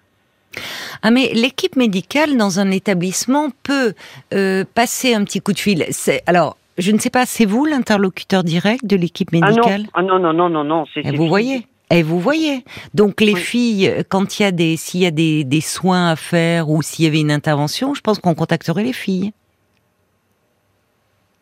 ah 1.03 1.11
mais 1.11 1.31
l'équipe 1.33 1.75
médicale 1.75 2.37
dans 2.37 2.59
un 2.59 2.71
établissement 2.71 3.49
peut 3.63 3.93
euh, 4.33 4.63
passer 4.75 5.13
un 5.13 5.23
petit 5.23 5.41
coup 5.41 5.53
de 5.53 5.59
fil. 5.59 5.85
Alors, 6.25 6.57
je 6.77 6.91
ne 6.91 6.97
sais 6.97 7.09
pas, 7.09 7.25
c'est 7.25 7.45
vous 7.45 7.65
l'interlocuteur 7.65 8.43
direct 8.43 8.85
de 8.85 8.95
l'équipe 8.95 9.31
médicale 9.31 9.85
ah 9.93 10.01
non. 10.01 10.09
ah 10.15 10.19
non, 10.19 10.33
non, 10.33 10.49
non, 10.49 10.63
non, 10.63 10.85
c'est. 10.93 11.01
Eh, 11.03 11.15
vous 11.15 11.27
voyez. 11.27 11.67
Et 11.89 11.99
eh, 11.99 12.03
vous 12.03 12.19
voyez. 12.19 12.63
Donc 12.93 13.21
les 13.21 13.35
filles, 13.35 14.03
quand 14.09 14.39
il 14.39 14.43
y 14.43 14.45
a 14.45 14.51
des, 14.51 14.75
s'il 14.75 15.01
y 15.01 15.05
a 15.05 15.11
des, 15.11 15.45
des 15.45 15.61
soins 15.61 16.09
à 16.09 16.15
faire 16.17 16.69
ou 16.69 16.81
s'il 16.81 17.05
y 17.05 17.07
avait 17.07 17.21
une 17.21 17.31
intervention, 17.31 17.93
je 17.93 18.01
pense 18.01 18.19
qu'on 18.19 18.35
contacterait 18.35 18.83
les 18.83 18.93
filles. 18.93 19.31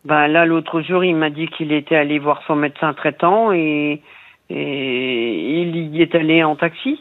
Ben 0.04 0.28
là, 0.28 0.46
l'autre 0.46 0.82
jour, 0.82 1.04
il 1.04 1.16
m'a 1.16 1.32
dit 1.32 1.48
qu'il 1.48 1.72
était 1.72 1.96
allé 1.96 2.20
voir 2.20 2.44
son 2.46 2.56
médecin 2.56 2.94
traitant 2.94 3.52
et, 3.52 4.04
et 4.52 5.62
il 5.62 5.96
y 5.96 6.04
est 6.04 6.14
allé 6.14 6.44
en 6.44 6.56
taxi. 6.56 7.00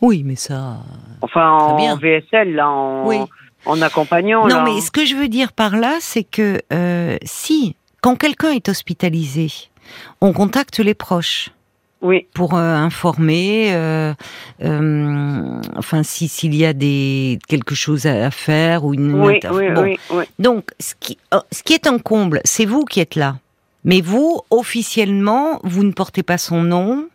Oui, 0.00 0.22
mais 0.24 0.36
ça. 0.36 0.78
Enfin, 1.22 1.50
en 1.50 1.96
VSL, 1.96 2.54
là, 2.54 2.70
en, 2.70 3.28
en 3.66 3.82
accompagnant. 3.82 4.46
Non, 4.48 4.62
mais 4.62 4.80
ce 4.80 4.90
que 4.90 5.04
je 5.04 5.14
veux 5.14 5.28
dire 5.28 5.52
par 5.52 5.76
là, 5.76 5.96
c'est 6.00 6.24
que 6.24 6.60
euh, 6.72 7.16
si, 7.22 7.76
quand 8.00 8.16
quelqu'un 8.16 8.52
est 8.52 8.68
hospitalisé, 8.68 9.48
on 10.20 10.32
contacte 10.32 10.78
les 10.78 10.94
proches. 10.94 11.50
Oui. 12.02 12.26
Pour 12.32 12.54
euh, 12.54 12.76
informer, 12.76 13.74
euh, 13.74 14.14
euh, 14.62 15.60
enfin 15.76 16.02
si 16.02 16.28
s'il 16.28 16.54
y 16.54 16.64
a 16.64 16.72
des 16.72 17.38
quelque 17.46 17.74
chose 17.74 18.06
à, 18.06 18.30
faire 18.30 18.84
ou 18.86 18.94
une. 18.94 19.14
Oui, 19.20 19.38
oui, 19.52 19.66
oui, 19.76 19.98
oui, 20.10 20.24
Donc 20.38 20.70
ce 20.80 20.94
qui 20.98 21.18
ce 21.52 21.62
qui 21.62 21.74
est 21.74 21.86
un 21.86 21.98
comble, 21.98 22.40
c'est 22.44 22.64
vous 22.64 22.86
qui 22.86 23.00
êtes 23.00 23.16
là. 23.16 23.36
Mais 23.84 24.00
vous, 24.00 24.40
officiellement, 24.50 25.60
vous 25.62 25.84
ne 25.84 25.92
portez 25.92 26.22
pas 26.22 26.38
son 26.38 26.62
nom. 26.62 27.06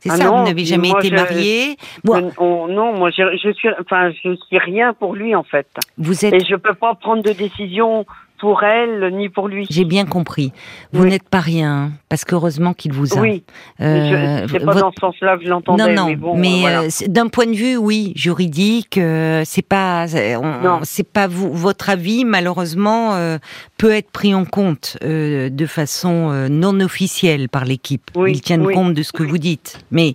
C'est 0.00 0.10
ah 0.10 0.16
ça, 0.16 0.30
vous 0.30 0.44
n'avez 0.44 0.64
jamais 0.64 0.90
été 0.90 1.10
marié. 1.10 1.76
Oh, 2.06 2.66
non, 2.68 2.96
moi 2.96 3.10
je, 3.10 3.36
je, 3.42 3.52
suis, 3.52 3.68
enfin, 3.80 4.10
je 4.10 4.36
suis 4.46 4.58
rien 4.58 4.94
pour 4.94 5.14
lui 5.14 5.34
en 5.34 5.42
fait. 5.42 5.66
Vous 5.96 6.24
êtes. 6.24 6.34
Et 6.34 6.40
je 6.40 6.54
peux 6.54 6.74
pas 6.74 6.94
prendre 6.94 7.22
de 7.22 7.32
décision 7.32 8.06
pour 8.38 8.62
elle 8.62 9.14
ni 9.14 9.28
pour 9.28 9.48
lui. 9.48 9.66
J'ai 9.70 9.84
bien 9.84 10.06
compris. 10.06 10.52
Vous 10.92 11.06
n'êtes 11.06 11.28
pas 11.28 11.40
rien, 11.40 11.92
parce 12.08 12.24
qu'heureusement 12.24 12.72
qu'il 12.72 12.92
vous 12.92 13.16
a. 13.16 13.20
Oui. 13.20 13.44
Euh, 13.80 14.46
c'est 14.50 14.64
pas 14.64 14.74
dans 14.74 14.92
ce 14.92 15.00
sens-là 15.00 15.36
que 15.36 15.44
je 15.44 15.48
l'entendais. 15.48 15.94
Non, 15.94 16.04
non. 16.04 16.06
Mais, 16.08 16.16
bon, 16.16 16.36
mais 16.36 16.66
euh, 16.66 16.88
d'un 17.08 17.28
point 17.28 17.46
de 17.46 17.54
vue, 17.54 17.76
oui, 17.76 18.12
juridique, 18.16 18.98
euh, 18.98 19.42
c'est 19.44 19.66
pas, 19.66 20.06
c'est 20.08 21.08
pas 21.08 21.26
vous, 21.26 21.52
votre 21.52 21.90
avis 21.90 22.24
malheureusement 22.24 23.14
euh, 23.14 23.38
peut 23.76 23.92
être 23.92 24.10
pris 24.10 24.34
en 24.34 24.44
compte 24.44 24.96
de 25.02 25.66
façon 25.66 26.48
non 26.50 26.80
officielle 26.80 27.48
par 27.48 27.64
l'équipe. 27.64 28.10
Ils 28.26 28.40
tiennent 28.40 28.70
compte 28.72 28.94
de 28.94 29.02
ce 29.02 29.12
que 29.12 29.22
vous 29.22 29.38
dites. 29.38 29.78
Mais, 29.90 30.14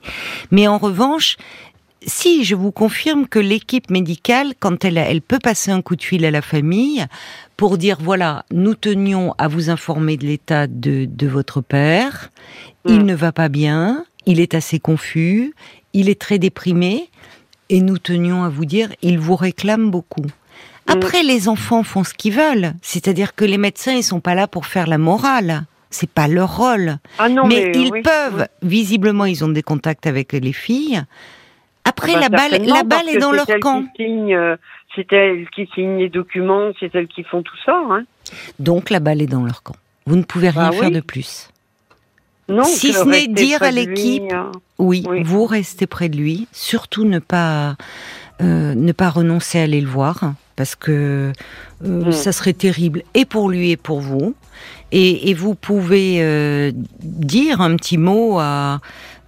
mais 0.52 0.68
en 0.68 0.78
revanche, 0.78 1.38
si 2.06 2.44
je 2.44 2.56
vous 2.56 2.72
confirme 2.72 3.28
que 3.28 3.40
l'équipe 3.40 3.90
médicale, 3.90 4.54
quand 4.60 4.86
elle, 4.86 4.98
elle 4.98 5.22
peut 5.22 5.40
passer 5.40 5.72
un 5.72 5.82
coup 5.82 5.96
de 5.96 6.04
fil 6.04 6.26
à 6.26 6.32
la 6.32 6.42
famille 6.42 7.06
pour 7.58 7.78
dire 7.78 7.98
voilà, 8.02 8.46
nous 8.52 8.76
tenions 8.76 9.34
à 9.38 9.48
vous 9.48 9.70
informer 9.70 10.18
de 10.18 10.26
l'état 10.26 10.68
de, 10.68 11.06
de, 11.06 11.28
votre 11.28 11.62
père, 11.62 12.32
il 12.86 13.02
mm. 13.02 13.06
ne 13.06 13.16
va 13.16 13.32
pas 13.32 13.50
bien, 13.50 14.06
il 14.26 14.40
est 14.40 14.54
assez 14.54 14.80
confus, 14.80 15.54
il 15.94 16.10
est 16.10 16.20
très 16.20 16.40
déprimé, 16.40 17.10
et 17.70 17.82
nous 17.82 17.98
tenions 17.98 18.44
à 18.44 18.50
vous 18.50 18.66
dire, 18.66 18.90
il 19.02 19.20
vous 19.20 19.36
réclame 19.36 19.92
beaucoup. 19.92 20.26
Mm. 20.26 20.92
Après, 20.92 21.24
les 21.24 21.48
enfants 21.48 21.84
font 21.84 22.04
ce 22.04 22.14
qu'ils 22.14 22.34
veulent, 22.34 22.74
c'est-à-dire 22.82 23.36
que 23.36 23.46
les 23.46 23.58
médecins, 23.58 23.94
ils 23.94 24.04
sont 24.04 24.20
pas 24.20 24.36
là 24.36 24.48
pour 24.48 24.66
faire 24.66 24.88
la 24.88 24.98
morale 24.98 25.66
c'est 25.94 26.10
pas 26.10 26.28
leur 26.28 26.58
rôle. 26.58 26.98
Ah 27.20 27.30
non, 27.30 27.46
mais, 27.46 27.72
ils 27.76 27.92
peuvent, 28.02 28.48
visiblement, 28.64 29.26
ils 29.26 29.46
ont 29.46 29.50
des 29.50 29.62
contacts 29.62 30.08
avec 30.08 30.34
les 30.34 30.54
filles. 30.54 31.04
Après, 31.86 32.14
ah 32.16 32.30
bah, 32.30 32.48
la 32.48 32.58
balle, 32.58 32.66
la 32.66 32.84
balle 32.84 33.10
est 33.10 33.18
dans 33.18 33.32
leur 33.32 33.48
camp. 33.60 33.84
Euh, 34.00 34.56
c'est 34.96 35.12
elles 35.12 35.50
qui 35.50 35.68
signent 35.74 35.98
les 35.98 36.10
documents, 36.10 36.72
c'est 36.80 36.94
elles 36.96 37.08
qui 37.08 37.24
font 37.24 37.44
tout 37.44 37.58
ça. 37.66 37.78
Hein. 37.90 38.04
Donc 38.60 38.90
la 38.90 39.00
balle 39.00 39.22
est 39.22 39.28
dans 39.28 39.44
leur 39.44 39.64
camp. 39.64 39.76
Vous 40.06 40.16
ne 40.16 40.24
pouvez 40.24 40.50
rien 40.50 40.70
bah 40.70 40.78
faire 40.78 40.92
de 40.92 41.00
plus. 41.02 41.50
Non, 42.50 42.64
si 42.64 42.92
ce 42.94 43.06
n'est 43.06 43.28
dire 43.28 43.64
à 43.64 43.72
l'équipe, 43.72 44.32
hein. 44.34 44.52
oui, 44.78 45.06
vous 45.24 45.46
restez 45.46 45.88
près 45.88 46.10
de 46.10 46.18
lui. 46.18 46.48
Surtout 46.52 47.06
ne 47.06 47.20
pas 47.20 47.76
euh, 48.42 48.76
ne 48.76 48.92
pas 48.92 49.10
renoncer 49.10 49.60
à 49.60 49.64
aller 49.64 49.80
le 49.80 49.88
voir 49.88 50.34
parce 50.56 50.76
que 50.76 51.32
euh, 51.86 52.06
mm. 52.06 52.12
ça 52.12 52.32
serait 52.32 52.54
terrible 52.54 53.04
et 53.14 53.26
pour 53.26 53.50
lui 53.50 53.72
et 53.72 53.78
pour 53.78 54.00
vous. 54.02 54.36
Et, 54.96 55.34
vous 55.34 55.56
pouvez 55.56 56.72
dire 57.02 57.62
un 57.62 57.76
petit 57.78 57.98
mot 57.98 58.38
à 58.40 58.80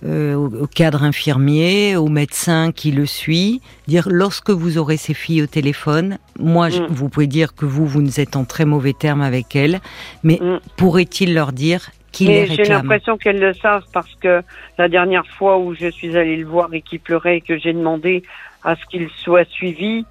euh, 0.04 0.36
au, 0.36 0.68
cadre 0.68 1.04
infirmier, 1.04 1.96
au 1.96 2.08
médecin 2.08 2.72
qui 2.72 2.92
le 2.92 3.06
suit, 3.06 3.62
dire 3.88 4.08
lorsque 4.10 4.50
vous 4.50 4.78
aurez 4.78 4.98
ces 4.98 5.14
filles 5.14 5.42
au 5.42 5.48
téléphone, 5.48 6.18
moi, 6.38 6.70
mm. 6.70 6.88
vous 6.90 7.10
pouvez 7.10 7.28
dire 7.28 7.56
que 7.56 7.66
vous, 7.66 7.86
vous 7.86 8.02
nous 8.02 8.20
êtes 8.20 8.36
en 8.36 8.44
très 8.44 8.66
mauvais 8.66 8.94
termes 8.94 9.22
avec 9.22 9.56
elles, 9.56 9.80
mais 10.24 10.38
mm. 10.42 10.60
pourrait-il 10.76 11.34
leur 11.34 11.54
dire 11.54 11.90
qu'il 12.12 12.28
les 12.28 12.44
réclame? 12.44 12.66
J'ai 12.66 12.74
l'impression 12.74 13.18
qu'elles 13.18 13.40
le 13.40 13.54
savent 13.54 13.86
parce 13.94 14.14
que 14.16 14.44
la 14.78 14.90
dernière 14.90 15.26
fois 15.26 15.58
où 15.58 15.74
je 15.74 15.88
suis 15.88 16.16
allée 16.18 16.38
le 16.38 16.46
voir 16.46 16.74
et 16.74 16.82
qu'il 16.82 17.00
pleurait 17.00 17.38
et 17.38 17.42
que 17.42 17.58
j'ai 17.58 17.74
demandé 17.74 18.24
à 18.64 18.76
ce 18.76 18.86
qu'il 18.88 19.10
soit 19.24 19.50
suivi, 19.50 20.06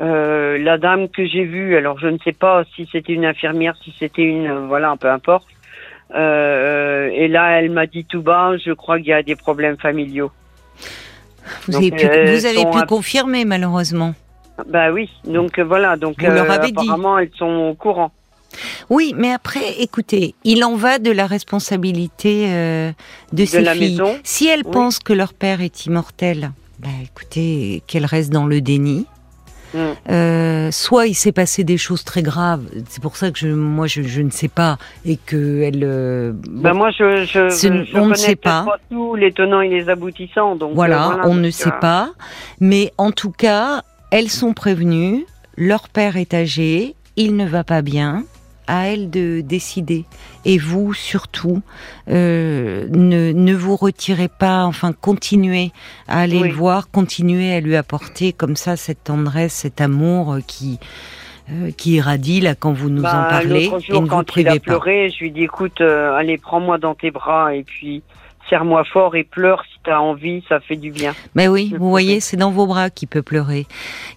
euh, 0.00 0.58
la 0.58 0.76
dame 0.76 1.08
que 1.08 1.24
j'ai 1.24 1.44
vue, 1.44 1.76
alors 1.76 1.98
je 1.98 2.08
ne 2.08 2.18
sais 2.18 2.32
pas 2.32 2.64
si 2.74 2.88
c'était 2.92 3.12
une 3.12 3.24
infirmière, 3.24 3.74
si 3.82 3.94
c'était 3.98 4.24
une, 4.24 4.66
voilà, 4.66 4.96
peu 5.00 5.08
importe, 5.08 5.46
euh, 6.14 7.10
et 7.12 7.28
là, 7.28 7.58
elle 7.60 7.70
m'a 7.70 7.86
dit 7.86 8.04
tout 8.04 8.22
bas, 8.22 8.52
je 8.56 8.72
crois 8.72 8.98
qu'il 8.98 9.08
y 9.08 9.12
a 9.12 9.22
des 9.22 9.36
problèmes 9.36 9.76
familiaux. 9.76 10.30
Vous 11.66 11.76
avez 11.76 11.90
pu, 11.90 12.06
vous 12.06 12.46
avez 12.46 12.64
pu 12.70 12.86
confirmer, 12.86 13.44
malheureusement. 13.44 14.14
Bah 14.68 14.92
oui, 14.92 15.10
donc 15.24 15.58
euh, 15.58 15.64
voilà, 15.64 15.96
donc 15.96 16.22
vous 16.22 16.30
leur 16.30 16.50
avez 16.50 16.68
apparemment 16.68 17.18
elles 17.18 17.30
sont 17.36 17.70
au 17.70 17.74
courant. 17.74 18.12
Oui, 18.88 19.12
mais 19.16 19.32
après, 19.32 19.80
écoutez, 19.80 20.36
il 20.44 20.62
en 20.62 20.76
va 20.76 21.00
de 21.00 21.10
la 21.10 21.26
responsabilité 21.26 22.46
euh, 22.48 22.92
de, 23.32 23.42
de, 23.42 23.44
ces 23.46 23.62
la 23.62 23.74
filles. 23.74 23.98
Maison. 23.98 24.16
Si 24.22 24.46
elles 24.46 24.62
pensent 24.62 25.00
que 25.00 25.12
leur 25.12 25.34
père 25.34 25.60
est 25.60 25.86
immortel, 25.86 26.52
bah 26.78 26.88
écoutez, 27.02 27.82
qu'elles 27.88 28.06
restent 28.06 28.32
dans 28.32 28.46
le 28.46 28.60
déni. 28.60 29.06
Mm. 29.74 29.78
Euh, 30.10 30.70
soit 30.70 31.06
il 31.06 31.14
s'est 31.14 31.32
passé 31.32 31.64
des 31.64 31.76
choses 31.76 32.04
très 32.04 32.22
graves, 32.22 32.62
c'est 32.88 33.02
pour 33.02 33.16
ça 33.16 33.30
que 33.30 33.38
je, 33.38 33.48
moi 33.48 33.86
je, 33.86 34.02
je 34.02 34.22
ne 34.22 34.30
sais 34.30 34.48
pas 34.48 34.78
et 35.04 35.16
que 35.16 35.62
elle. 35.62 35.82
Euh, 35.82 36.32
ben 36.34 36.74
moi 36.74 36.90
je, 36.90 37.24
je, 37.24 37.48
je 37.50 37.98
on 37.98 38.06
ne 38.06 38.14
sait 38.14 38.36
pas. 38.36 38.64
tous 38.90 39.16
les 39.16 39.32
tenants 39.32 39.60
et 39.60 39.68
les 39.68 39.88
aboutissants, 39.88 40.54
donc 40.54 40.74
voilà, 40.74 41.08
euh, 41.08 41.22
on 41.24 41.34
ne 41.34 41.50
sait 41.50 41.72
pas. 41.80 42.10
Mais 42.60 42.92
en 42.98 43.10
tout 43.10 43.32
cas, 43.32 43.82
elles 44.10 44.30
sont 44.30 44.54
prévenues. 44.54 45.26
Leur 45.56 45.88
père 45.88 46.16
est 46.16 46.34
âgé, 46.34 46.94
il 47.16 47.36
ne 47.36 47.46
va 47.46 47.64
pas 47.64 47.82
bien 47.82 48.24
à 48.66 48.88
elle 48.88 49.10
de 49.10 49.40
décider. 49.40 50.04
Et 50.44 50.58
vous, 50.58 50.94
surtout, 50.94 51.62
euh, 52.08 52.86
ne, 52.90 53.32
ne, 53.32 53.54
vous 53.54 53.76
retirez 53.76 54.28
pas, 54.28 54.64
enfin, 54.64 54.92
continuez 54.92 55.70
à 56.08 56.20
aller 56.20 56.40
le 56.40 56.52
voir, 56.52 56.90
continuez 56.90 57.54
à 57.54 57.60
lui 57.60 57.76
apporter 57.76 58.32
comme 58.32 58.56
ça 58.56 58.76
cette 58.76 59.04
tendresse, 59.04 59.54
cet 59.54 59.80
amour 59.80 60.38
qui 60.46 60.78
euh, 61.50 61.70
qui 61.76 61.96
irradie 61.96 62.40
là 62.40 62.54
quand 62.54 62.72
vous 62.72 62.88
nous 62.88 63.02
en 63.02 63.12
bah, 63.12 63.26
parlez. 63.28 63.64
Jour, 63.64 63.78
et 63.86 64.00
ne 64.00 64.06
quand 64.06 64.16
vous 64.16 64.24
privez 64.24 64.50
il 64.50 64.56
a 64.56 64.60
pleuré, 64.60 65.10
je 65.10 65.24
lui 65.24 65.30
dis 65.30 65.42
écoute, 65.42 65.82
euh, 65.82 66.14
allez, 66.14 66.38
prends-moi 66.38 66.78
dans 66.78 66.94
tes 66.94 67.10
bras 67.10 67.54
et 67.54 67.64
puis 67.64 68.02
serre-moi 68.48 68.84
fort 68.84 69.16
et 69.16 69.24
pleure 69.24 69.62
si 69.72 69.78
tu 69.82 69.90
as 69.90 70.00
envie, 70.00 70.42
ça 70.48 70.60
fait 70.60 70.76
du 70.76 70.90
bien. 70.90 71.14
Mais 71.34 71.48
oui, 71.48 71.74
vous 71.78 71.88
voyez, 71.88 72.20
c'est 72.20 72.36
dans 72.36 72.50
vos 72.50 72.66
bras 72.66 72.90
qu'il 72.90 73.08
peut 73.08 73.22
pleurer. 73.22 73.66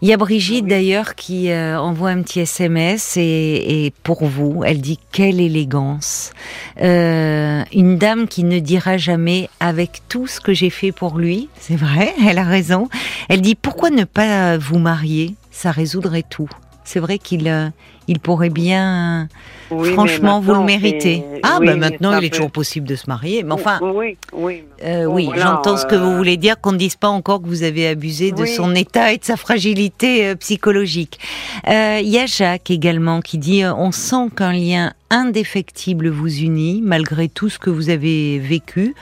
Il 0.01 0.07
y 0.07 0.13
a 0.13 0.17
Brigitte 0.17 0.65
d'ailleurs 0.65 1.15
qui 1.15 1.51
euh, 1.51 1.79
envoie 1.79 2.09
un 2.09 2.21
petit 2.21 2.41
SMS 2.41 3.17
et, 3.17 3.85
et, 3.85 3.93
pour 4.03 4.25
vous, 4.25 4.63
elle 4.65 4.81
dit 4.81 4.99
quelle 5.11 5.39
élégance. 5.39 6.33
Euh, 6.81 7.63
une 7.73 7.97
dame 7.97 8.27
qui 8.27 8.43
ne 8.43 8.59
dira 8.59 8.97
jamais 8.97 9.49
avec 9.59 10.01
tout 10.09 10.27
ce 10.27 10.39
que 10.39 10.53
j'ai 10.53 10.69
fait 10.69 10.91
pour 10.91 11.17
lui, 11.17 11.49
c'est 11.55 11.75
vrai, 11.75 12.13
elle 12.27 12.37
a 12.37 12.43
raison. 12.43 12.89
Elle 13.29 13.41
dit 13.41 13.55
pourquoi 13.55 13.89
ne 13.89 14.03
pas 14.03 14.57
vous 14.57 14.79
marier, 14.79 15.35
ça 15.51 15.71
résoudrait 15.71 16.23
tout. 16.29 16.49
C'est 16.83 16.99
vrai 17.01 17.19
qu'il 17.19 17.49
euh, 17.49 17.67
il 18.07 18.19
pourrait 18.19 18.49
bien. 18.49 19.27
franchement, 19.69 20.39
vous 20.39 20.53
le 20.53 20.63
méritez. 20.63 21.23
Ah, 21.43 21.59
ben 21.59 21.77
maintenant, 21.77 22.17
il 22.17 22.25
est 22.25 22.29
toujours 22.29 22.51
possible 22.51 22.87
de 22.87 22.95
se 22.95 23.07
marier. 23.07 23.43
Mais 23.43 23.51
enfin. 23.51 23.79
Oui, 23.81 24.17
oui. 24.33 24.63
Euh, 24.83 25.05
oui, 25.05 25.29
j'entends 25.35 25.77
ce 25.77 25.85
que 25.85 25.95
vous 25.95 26.11
euh, 26.11 26.17
voulez 26.17 26.37
dire, 26.37 26.59
qu'on 26.61 26.71
ne 26.71 26.77
dise 26.77 26.95
pas 26.95 27.09
encore 27.09 27.41
que 27.41 27.47
vous 27.47 27.63
avez 27.63 27.87
abusé 27.87 28.31
de 28.31 28.45
son 28.45 28.75
état 28.75 29.11
et 29.11 29.17
de 29.17 29.25
sa 29.25 29.35
fragilité 29.35 30.35
psychologique. 30.35 31.19
Il 31.67 32.07
y 32.07 32.17
a 32.17 32.25
Jacques 32.25 32.71
également 32.71 33.21
qui 33.21 33.37
dit 33.37 33.63
On 33.65 33.91
sent 33.91 34.29
qu'un 34.35 34.53
lien 34.53 34.93
indéfectible 35.09 36.09
vous 36.09 36.39
unit, 36.39 36.81
malgré 36.83 37.29
tout 37.29 37.49
ce 37.49 37.59
que 37.59 37.69
vous 37.69 37.89
avez 37.89 38.39
vécu. 38.39 38.93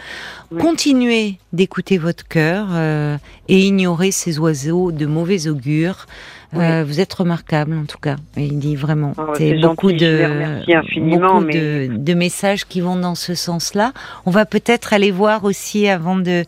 Continuez 0.59 1.39
d'écouter 1.53 1.97
votre 1.97 2.27
cœur 2.27 2.67
et 3.47 3.59
ignorez 3.59 4.11
ces 4.11 4.39
oiseaux 4.39 4.91
de 4.91 5.05
mauvais 5.05 5.47
augure. 5.47 6.07
Euh, 6.53 6.84
vous 6.86 6.99
êtes 6.99 7.13
remarquable 7.13 7.77
en 7.77 7.86
tout 7.86 7.97
cas. 7.97 8.15
Il 8.38 8.60
dit 8.60 8.75
vraiment. 8.75 9.13
Oh, 9.17 9.34
c'est 9.36 9.55
beaucoup, 9.55 9.91
de, 9.91 10.62
beaucoup 11.10 11.43
de, 11.43 12.13
messages 12.13 12.65
qui 12.65 12.81
vont 12.81 12.95
dans 12.95 13.15
ce 13.15 13.36
sens-là. 13.36 13.93
On 14.25 14.31
va 14.31 14.45
peut-être 14.45 14.93
aller 14.93 15.12
voir 15.12 15.43
aussi 15.43 15.88
avant 15.88 16.15
de, 16.15 16.45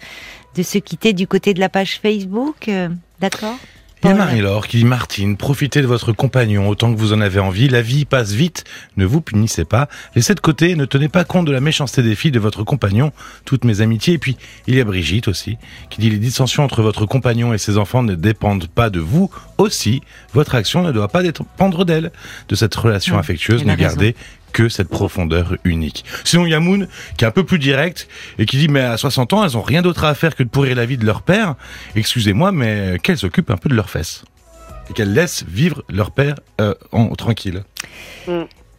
de 0.56 0.64
se 0.64 0.78
quitter 0.78 1.14
du 1.14 1.28
côté 1.28 1.54
de 1.54 1.60
la 1.60 1.70
page 1.70 2.00
Facebook. 2.00 2.68
Euh, 2.68 2.90
d'accord? 3.20 3.56
Il 4.04 4.10
y 4.10 4.12
a 4.12 4.16
Marie-Laure 4.16 4.68
qui 4.68 4.78
dit 4.78 4.86
Martine, 4.86 5.38
profitez 5.38 5.82
de 5.82 5.88
votre 5.88 6.12
compagnon 6.12 6.70
autant 6.70 6.94
que 6.94 7.00
vous 7.00 7.14
en 7.14 7.22
avez 7.22 7.40
envie. 7.40 7.68
La 7.68 7.82
vie 7.82 8.06
passe 8.06 8.32
vite, 8.32 8.64
ne 8.96 9.06
vous 9.06 9.22
punissez 9.22 9.66
pas. 9.66 9.90
Laissez 10.16 10.36
de 10.36 10.40
côté, 10.40 10.76
ne 10.76 10.86
tenez 10.86 11.10
pas 11.10 11.24
compte 11.24 11.46
de 11.46 11.52
la 11.52 11.62
méchanceté 11.62 12.04
des 12.04 12.14
filles 12.14 12.32
de 12.32 12.40
votre 12.40 12.64
compagnon. 12.64 13.12
Toutes 13.44 13.64
mes 13.66 13.82
amitiés. 13.82 14.14
Et 14.14 14.18
puis, 14.20 14.38
il 14.68 14.76
y 14.76 14.82
a 14.82 14.84
Brigitte 14.84 15.28
aussi, 15.28 15.58
qui 15.90 16.00
dit 16.00 16.12
les 16.12 16.20
dissensions 16.20 16.64
entre 16.64 16.84
votre 16.84 17.08
compagnon 17.08 17.54
et 17.54 17.58
ses 17.58 17.80
enfants 17.80 18.04
ne 18.04 18.14
dépendent 18.14 18.68
pas 18.68 18.92
de 18.92 19.00
vous. 19.00 19.32
Aussi, 19.58 20.04
votre 20.32 20.54
action 20.54 20.84
ne 20.84 20.92
doit 20.92 21.08
pas 21.08 21.24
dépendre 21.24 21.84
d'elle. 21.84 22.12
De 22.50 22.56
cette 22.56 22.76
relation 22.76 23.16
Mmh, 23.16 23.20
affectueuse, 23.20 23.66
ne 23.66 23.76
gardez 23.76 24.16
que 24.54 24.70
cette 24.70 24.90
profondeur 24.90 25.56
unique. 25.64 26.06
Sinon, 26.24 26.46
il 26.46 26.52
y 26.52 26.54
a 26.54 26.60
Moon, 26.60 26.88
qui 27.18 27.26
est 27.26 27.28
un 27.28 27.32
peu 27.32 27.44
plus 27.44 27.60
direct, 27.60 28.08
et 28.40 28.46
qui 28.46 28.58
dit, 28.58 28.68
mais 28.68 28.82
à 28.82 28.98
60 28.98 29.34
ans, 29.34 29.44
elles 29.44 29.58
ont 29.58 29.62
rien 29.62 29.82
d'autre 29.82 30.04
à 30.04 30.14
faire 30.16 30.36
que 30.36 30.44
de 30.44 30.50
pourrir 30.50 30.76
la 30.76 30.86
vie 30.86 30.98
de 30.98 31.06
leur 31.06 31.22
père. 31.22 31.56
Excusez-moi, 31.96 32.52
mais 32.52 32.98
qu'elles 33.02 33.18
s'occupent 33.18 33.52
un 33.52 33.58
peu 33.58 33.70
de 33.70 33.76
leurs 33.76 33.90
fesses. 33.90 34.24
Et 34.90 34.94
qu'elles 34.94 35.14
laissent 35.14 35.44
vivre 35.48 35.84
leur 35.90 36.12
père 36.12 36.36
euh, 36.62 36.74
en, 36.92 37.14
tranquille. 37.16 37.64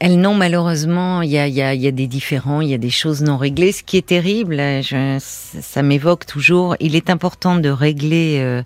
Elles 0.01 0.21
n'ont 0.21 0.35
malheureusement, 0.35 1.23
il 1.23 1.31
y 1.31 1.39
a, 1.39 1.49
y, 1.49 1.61
a, 1.61 1.75
y 1.75 1.89
a 1.89 1.91
des 1.91 2.07
différends, 2.07 2.61
il 2.61 2.69
y 2.69 2.75
a 2.75 2.79
des 2.79 2.91
choses 2.91 3.23
non 3.23 3.37
réglées. 3.37 3.73
Ce 3.73 3.83
qui 3.83 3.97
est 3.97 4.07
terrible, 4.07 4.57
je, 4.57 5.17
ça 5.21 5.83
m'évoque 5.83 6.25
toujours, 6.25 6.77
il 6.79 6.95
est 6.95 7.11
important 7.11 7.57
de 7.57 7.69
régler 7.69 8.39
euh, 8.39 8.63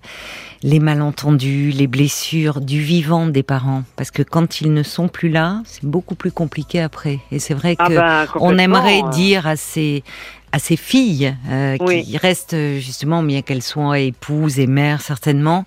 les 0.61 0.79
malentendus, 0.79 1.71
les 1.71 1.87
blessures 1.87 2.61
du 2.61 2.81
vivant 2.81 3.25
des 3.25 3.41
parents. 3.41 3.83
Parce 3.95 4.11
que 4.11 4.21
quand 4.21 4.61
ils 4.61 4.71
ne 4.73 4.83
sont 4.83 5.07
plus 5.07 5.29
là, 5.29 5.63
c'est 5.65 5.85
beaucoup 5.85 6.13
plus 6.15 6.31
compliqué 6.31 6.79
après. 6.79 7.17
Et 7.31 7.39
c'est 7.39 7.55
vrai 7.55 7.75
Ah 7.79 7.87
que 7.87 7.95
ben, 8.39 8.59
aimerait 8.59 9.01
euh. 9.03 9.09
dire 9.09 9.47
à 9.47 9.55
ces 9.55 10.03
à 10.51 10.59
ces 10.59 10.77
filles 10.77 11.35
euh, 11.49 11.77
Oui. 11.79 12.03
qui 12.03 12.15
restent 12.15 12.55
justement, 12.77 13.23
bien 13.23 13.41
qu'elles 13.41 13.63
soient 13.63 13.97
épouses 13.97 14.59
et 14.59 14.67
mères 14.67 15.01
certainement, 15.01 15.65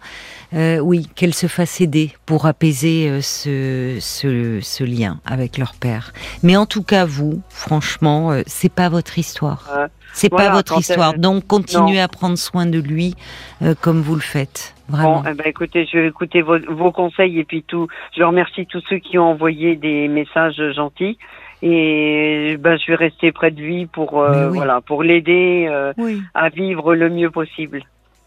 euh, 0.56 0.78
oui, 0.78 1.06
qu'elles 1.14 1.34
se 1.34 1.46
fassent 1.46 1.80
aider 1.80 2.12
pour 2.24 2.46
apaiser 2.46 3.08
euh, 3.10 3.20
ce, 3.20 3.98
ce, 4.00 4.58
ce 4.62 4.84
lien 4.84 5.20
avec 5.26 5.58
leur 5.58 5.74
père. 5.74 6.12
Mais 6.42 6.56
en 6.56 6.64
tout 6.66 6.82
cas, 6.82 7.04
vous, 7.04 7.42
franchement, 7.50 8.32
euh, 8.32 8.42
c'est 8.46 8.72
pas 8.72 8.88
votre 8.88 9.18
histoire. 9.18 9.68
C'est 10.14 10.30
voilà, 10.30 10.48
pas 10.48 10.54
votre 10.56 10.78
histoire. 10.78 11.12
elle- 11.14 11.20
Donc 11.20 11.46
continuez 11.46 11.96
Non. 11.98 12.02
à 12.04 12.08
prendre 12.08 12.38
soin 12.38 12.64
de 12.64 12.78
lui 12.78 13.14
euh, 13.62 13.74
comme 13.80 14.00
vous 14.00 14.14
le 14.14 14.20
faites. 14.22 14.74
Vraiment. 14.88 15.20
Bon, 15.22 15.30
eh 15.30 15.34
ben, 15.34 15.44
écoutez, 15.46 15.84
je 15.92 15.98
vais 15.98 16.06
écouter 16.08 16.40
vos, 16.42 16.58
vos 16.68 16.92
conseils 16.92 17.38
et 17.40 17.44
puis 17.44 17.62
tout. 17.64 17.88
Je 18.16 18.22
remercie 18.22 18.66
tous 18.66 18.82
ceux 18.88 18.98
qui 18.98 19.18
ont 19.18 19.24
envoyé 19.30 19.74
des 19.76 20.06
messages 20.08 20.62
gentils 20.74 21.18
et 21.62 22.56
ben, 22.60 22.78
je 22.78 22.86
vais 22.92 22.94
rester 22.94 23.32
près 23.32 23.50
de 23.50 23.60
lui 23.60 23.86
pour 23.86 24.20
euh, 24.22 24.48
oui. 24.50 24.56
voilà 24.58 24.80
pour 24.80 25.02
l'aider 25.02 25.66
euh, 25.68 25.92
Oui, 25.98 26.22
à 26.34 26.48
vivre 26.50 26.94
le 26.94 27.10
mieux 27.10 27.30
possible. 27.30 27.82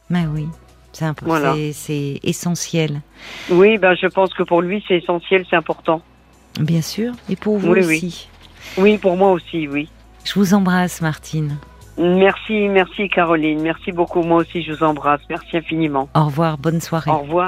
mais 0.10 0.26
oui. 0.34 0.48
C'est 1.00 1.26
Voilà. 1.26 1.56
essentiel, 2.24 3.02
Oui, 3.50 3.78
ben 3.78 3.96
je 3.96 4.08
pense 4.08 4.34
que 4.34 4.44
pour 4.44 4.62
lui 4.62 4.84
c'est 4.88 4.98
essentiel, 4.98 5.46
c'est 5.50 5.56
important. 5.56 6.02
bien 6.60 6.82
sûr, 6.82 7.14
et 7.30 7.36
pour 7.36 7.58
vous 7.58 7.72
Oui, 7.72 7.80
oui. 7.86 7.96
aussi. 7.98 8.30
Oui, 8.78 8.98
pour 8.98 9.16
moi 9.16 9.32
aussi, 9.32 9.68
oui. 9.68 9.88
Je 10.26 10.34
vous 10.36 10.54
embrasse, 10.54 11.02
Martine. 11.02 11.58
Merci, 11.98 12.68
merci 12.70 13.10
Caroline, 13.10 13.62
merci 13.62 13.92
beaucoup. 13.92 14.22
Moi 14.22 14.38
aussi 14.42 14.62
je 14.64 14.72
vous 14.74 14.84
embrasse. 14.84 15.20
Merci 15.30 15.58
infiniment. 15.58 16.08
Au 16.16 16.26
revoir, 16.26 16.58
bonne 16.58 16.80
soirée. 16.80 17.12
Au 17.12 17.20
revoir. 17.20 17.38